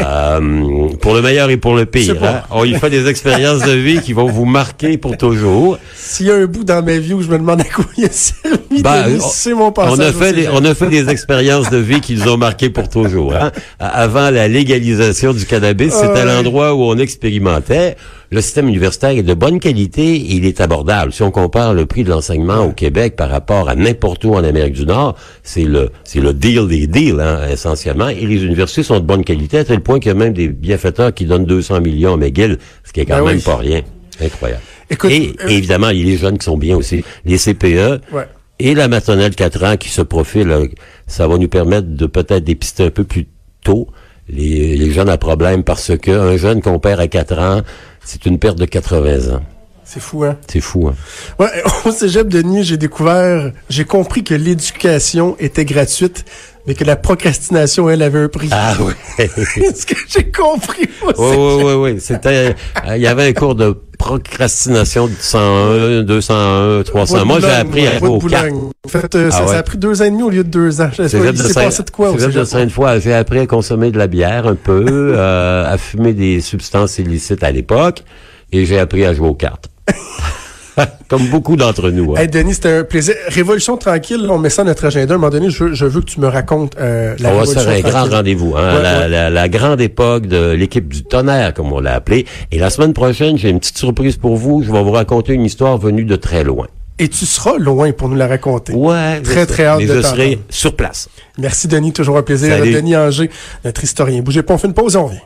Euh, 0.00 0.88
pour 1.00 1.14
le 1.14 1.22
meilleur 1.22 1.50
et 1.50 1.56
pour 1.56 1.76
le 1.76 1.84
pire. 1.86 2.16
Hein? 2.24 2.42
On 2.50 2.64
y 2.64 2.74
fait 2.74 2.90
des 2.90 3.06
expériences 3.08 3.62
de 3.62 3.72
vie 3.72 4.00
qui 4.00 4.12
vont 4.12 4.26
vous 4.26 4.44
marquer 4.44 4.96
pour 4.98 5.16
toujours. 5.16 5.78
S'il 5.94 6.26
y 6.26 6.30
a 6.30 6.34
un 6.36 6.46
bout 6.46 6.64
dans 6.64 6.82
ma 6.82 6.98
vie 6.98 7.14
où 7.14 7.22
je 7.22 7.28
me 7.28 7.38
demande 7.38 7.60
à 7.60 7.64
quoi 7.64 7.84
il 7.96 8.06
a 8.06 8.10
servi, 8.10 8.82
Ben, 8.82 9.04
Denis, 9.08 9.20
on- 9.22 9.28
c'est 9.28 9.54
mon 9.54 9.70
passage. 9.70 9.92
On 9.96 10.00
a 10.00 10.12
fait 10.12 10.32
des, 10.32 10.48
on 10.48 10.64
a 10.64 10.74
fait 10.74 10.88
des 10.88 11.08
expériences 11.10 11.70
de 11.70 11.76
vie 11.78 12.00
qui 12.00 12.14
nous 12.16 12.28
ont 12.28 12.36
marqué 12.38 12.70
pour 12.70 12.88
toujours. 12.88 13.34
hein. 13.34 13.52
Avant 13.78 14.30
la 14.30 14.48
légalisation 14.48 15.32
du 15.32 15.44
cannabis, 15.44 15.92
Ah 15.96 16.06
c'était 16.06 16.24
l'endroit 16.24 16.74
où 16.74 16.82
on 16.82 16.96
expérimentait. 16.98 17.96
Le 18.30 18.42
système 18.42 18.68
universitaire 18.68 19.10
est 19.10 19.22
de 19.22 19.32
bonne 19.32 19.58
qualité, 19.58 20.14
et 20.16 20.34
il 20.34 20.44
est 20.44 20.60
abordable. 20.60 21.14
Si 21.14 21.22
on 21.22 21.30
compare 21.30 21.72
le 21.72 21.86
prix 21.86 22.04
de 22.04 22.10
l'enseignement 22.10 22.62
au 22.66 22.72
Québec 22.72 23.16
par 23.16 23.30
rapport 23.30 23.70
à 23.70 23.74
n'importe 23.74 24.22
où 24.26 24.34
en 24.34 24.44
Amérique 24.44 24.74
du 24.74 24.84
Nord, 24.84 25.16
c'est 25.42 25.64
le 25.64 25.90
c'est 26.04 26.20
le 26.20 26.34
deal 26.34 26.68
des 26.68 26.86
deals 26.86 27.20
hein, 27.20 27.48
essentiellement. 27.50 28.08
Et 28.08 28.26
les 28.26 28.44
universités 28.44 28.82
sont 28.82 29.00
de 29.00 29.04
bonne 29.06 29.24
qualité 29.24 29.58
à 29.58 29.64
tel 29.64 29.80
point 29.80 29.98
qu'il 29.98 30.08
y 30.08 30.12
a 30.12 30.14
même 30.14 30.34
des 30.34 30.48
bienfaiteurs 30.48 31.14
qui 31.14 31.24
donnent 31.24 31.46
200 31.46 31.80
millions 31.80 32.14
à 32.14 32.16
McGill, 32.18 32.58
ce 32.84 32.92
qui 32.92 33.00
est 33.00 33.06
quand 33.06 33.16
Ben 33.20 33.24
même 33.24 33.36
oui. 33.36 33.42
pas 33.42 33.56
rien. 33.56 33.80
Incroyable. 34.20 34.62
Écoute, 34.90 35.10
et, 35.10 35.32
euh, 35.42 35.48
et 35.48 35.56
évidemment, 35.56 35.88
il 35.88 35.98
y 36.00 36.02
a 36.02 36.04
les 36.12 36.16
jeunes 36.18 36.36
qui 36.36 36.44
sont 36.44 36.58
bien 36.58 36.76
aussi. 36.76 37.02
Les 37.24 37.38
CPE, 37.38 38.00
Ouais. 38.12 38.26
et 38.58 38.74
la 38.74 38.88
maternelle 38.88 39.34
4 39.34 39.64
ans 39.64 39.76
qui 39.78 39.88
se 39.88 40.02
profile, 40.02 40.50
euh, 40.50 40.66
ça 41.06 41.26
va 41.28 41.38
nous 41.38 41.48
permettre 41.48 41.88
de 41.88 42.04
peut-être 42.04 42.44
dépister 42.44 42.84
un 42.84 42.90
peu 42.90 43.04
plus 43.04 43.26
tôt 43.64 43.88
les, 44.28 44.90
jeunes 44.90 45.08
à 45.08 45.18
problème 45.18 45.64
parce 45.64 45.96
que 45.96 46.10
un 46.10 46.36
jeune 46.36 46.62
qu'on 46.62 46.78
perd 46.78 47.00
à 47.00 47.08
4 47.08 47.38
ans, 47.38 47.62
c'est 48.04 48.26
une 48.26 48.38
perte 48.38 48.58
de 48.58 48.64
80 48.64 49.34
ans. 49.34 49.42
C'est 49.90 50.00
fou, 50.00 50.22
hein? 50.24 50.36
C'est 50.52 50.60
fou, 50.60 50.88
hein? 50.88 50.94
Ouais, 51.38 51.48
au 51.86 51.90
cégep 51.90 52.28
de 52.28 52.42
Denis, 52.42 52.62
j'ai 52.62 52.76
découvert, 52.76 53.52
j'ai 53.70 53.86
compris 53.86 54.22
que 54.22 54.34
l'éducation 54.34 55.34
était 55.40 55.64
gratuite, 55.64 56.26
mais 56.66 56.74
que 56.74 56.84
la 56.84 56.94
procrastination, 56.96 57.88
elle, 57.88 58.02
avait 58.02 58.18
un 58.20 58.28
prix. 58.28 58.50
Ah 58.52 58.74
oui. 58.80 58.92
C'est 59.16 59.74
ce 59.76 59.86
que 59.86 59.94
j'ai 60.06 60.30
compris 60.30 60.90
au 61.02 61.06
Oui, 61.16 61.36
oui, 61.38 61.62
oui, 61.64 61.92
oui. 61.94 62.00
C'était, 62.02 62.54
euh, 62.86 62.96
il 62.96 63.00
y 63.02 63.06
avait 63.06 63.28
un 63.28 63.32
cours 63.32 63.54
de 63.54 63.74
procrastination 63.98 65.06
de 65.06 65.12
101, 65.18 66.02
201, 66.02 66.82
300. 66.82 67.12
Bois 67.14 67.20
de 67.22 67.26
Moi, 67.26 67.40
j'ai 67.40 67.46
appris 67.56 67.82
ouais, 67.82 67.96
à 67.96 68.04
au 68.04 68.18
4. 68.18 68.20
Boulogne. 68.20 68.60
En 68.84 68.88
fait, 68.88 69.14
euh, 69.14 69.30
ça, 69.30 69.38
Ah 69.38 69.42
ouais. 69.46 69.52
ça 69.52 69.58
a 69.58 69.62
pris 69.62 69.78
deux 69.78 70.02
ans 70.02 70.04
et 70.04 70.10
demi 70.10 70.22
au 70.22 70.28
lieu 70.30 70.44
de 70.44 70.50
deux 70.50 70.82
ans. 70.82 70.90
Je 70.92 70.96
sais 70.96 71.02
pas, 71.04 71.08
Cégep 71.08 71.34
il 71.34 71.42
de 71.42 71.48
Saint- 71.48 71.64
passé 71.64 71.82
de 71.82 71.90
quoi 71.90 72.10
au 72.10 72.18
Cégep 72.18 72.34
de? 72.34 72.44
Sainte-Foy, 72.44 73.00
j'ai 73.00 73.14
appris 73.14 73.38
à 73.38 73.46
consommer 73.46 73.90
de 73.90 73.96
la 73.96 74.06
bière 74.06 74.46
un 74.46 74.54
peu, 74.54 74.84
euh, 75.16 75.64
à 75.72 75.78
fumer 75.78 76.12
des 76.12 76.42
substances 76.42 76.98
illicites 76.98 77.42
à 77.42 77.50
l'époque, 77.50 78.04
et 78.52 78.66
j'ai 78.66 78.78
appris 78.78 79.06
à 79.06 79.14
jouer 79.14 79.28
aux 79.28 79.34
cartes. 79.34 79.70
Comme 81.08 81.26
beaucoup 81.26 81.56
d'entre 81.56 81.90
nous. 81.90 82.14
hein. 82.14 82.20
Hey, 82.20 82.28
Denis, 82.28 82.54
c'était 82.54 82.68
un 82.78 82.84
plaisir. 82.84 83.14
Révolution 83.28 83.76
tranquille, 83.76 84.28
on 84.30 84.38
met 84.38 84.50
ça 84.50 84.62
à 84.62 84.64
notre 84.64 84.84
agenda. 84.84 85.14
À 85.14 85.16
un 85.16 85.18
moment 85.18 85.30
donné, 85.30 85.50
je 85.50 85.64
veux, 85.64 85.74
je 85.74 85.84
veux 85.86 86.00
que 86.00 86.06
tu 86.06 86.20
me 86.20 86.28
racontes 86.28 86.74
euh, 86.78 87.16
la 87.18 87.30
On 87.32 87.38
va 87.38 87.46
se 87.46 87.58
Révolution 87.58 87.72
faire 87.82 87.86
un 87.86 88.04
grand 88.04 88.16
rendez-vous, 88.16 88.54
hein, 88.56 88.76
Ouais, 88.76 88.82
la, 88.82 88.98
ouais. 89.00 89.08
La, 89.08 89.30
la 89.30 89.48
grande 89.48 89.80
époque 89.80 90.26
de 90.26 90.52
l'équipe 90.52 90.86
du 90.86 91.02
tonnerre, 91.02 91.52
comme 91.54 91.72
on 91.72 91.80
l'a 91.80 91.94
appelé. 91.94 92.26
Et 92.52 92.58
la 92.60 92.70
semaine 92.70 92.92
prochaine, 92.92 93.36
j'ai 93.38 93.48
une 93.48 93.58
petite 93.58 93.78
surprise 93.78 94.16
pour 94.16 94.36
vous. 94.36 94.62
Je 94.62 94.70
vais 94.70 94.82
vous 94.82 94.92
raconter 94.92 95.32
une 95.32 95.44
histoire 95.44 95.78
venue 95.78 96.04
de 96.04 96.14
très 96.14 96.44
loin. 96.44 96.68
Et 97.00 97.08
tu 97.08 97.26
seras 97.26 97.58
loin 97.58 97.90
pour 97.92 98.08
nous 98.08 98.16
la 98.16 98.28
raconter. 98.28 98.72
Ouais. 98.72 99.20
Très, 99.22 99.46
très 99.46 99.64
hâte 99.66 99.78
mais 99.80 99.86
de 99.86 99.94
je 99.96 100.02
serai 100.02 100.38
sur 100.48 100.76
place. 100.76 101.08
Merci, 101.38 101.66
Denis. 101.66 101.92
Toujours 101.92 102.18
un 102.18 102.22
plaisir. 102.22 102.56
Salut. 102.56 102.72
Denis 102.72 102.96
Anger, 102.96 103.30
notre 103.64 103.82
historien. 103.82 104.20
Bougez 104.20 104.42
pas, 104.42 104.54
on 104.54 104.58
fait 104.58 104.68
une 104.68 104.74
pause 104.74 104.94
et 104.94 104.98
on 104.98 105.06
revient. 105.06 105.18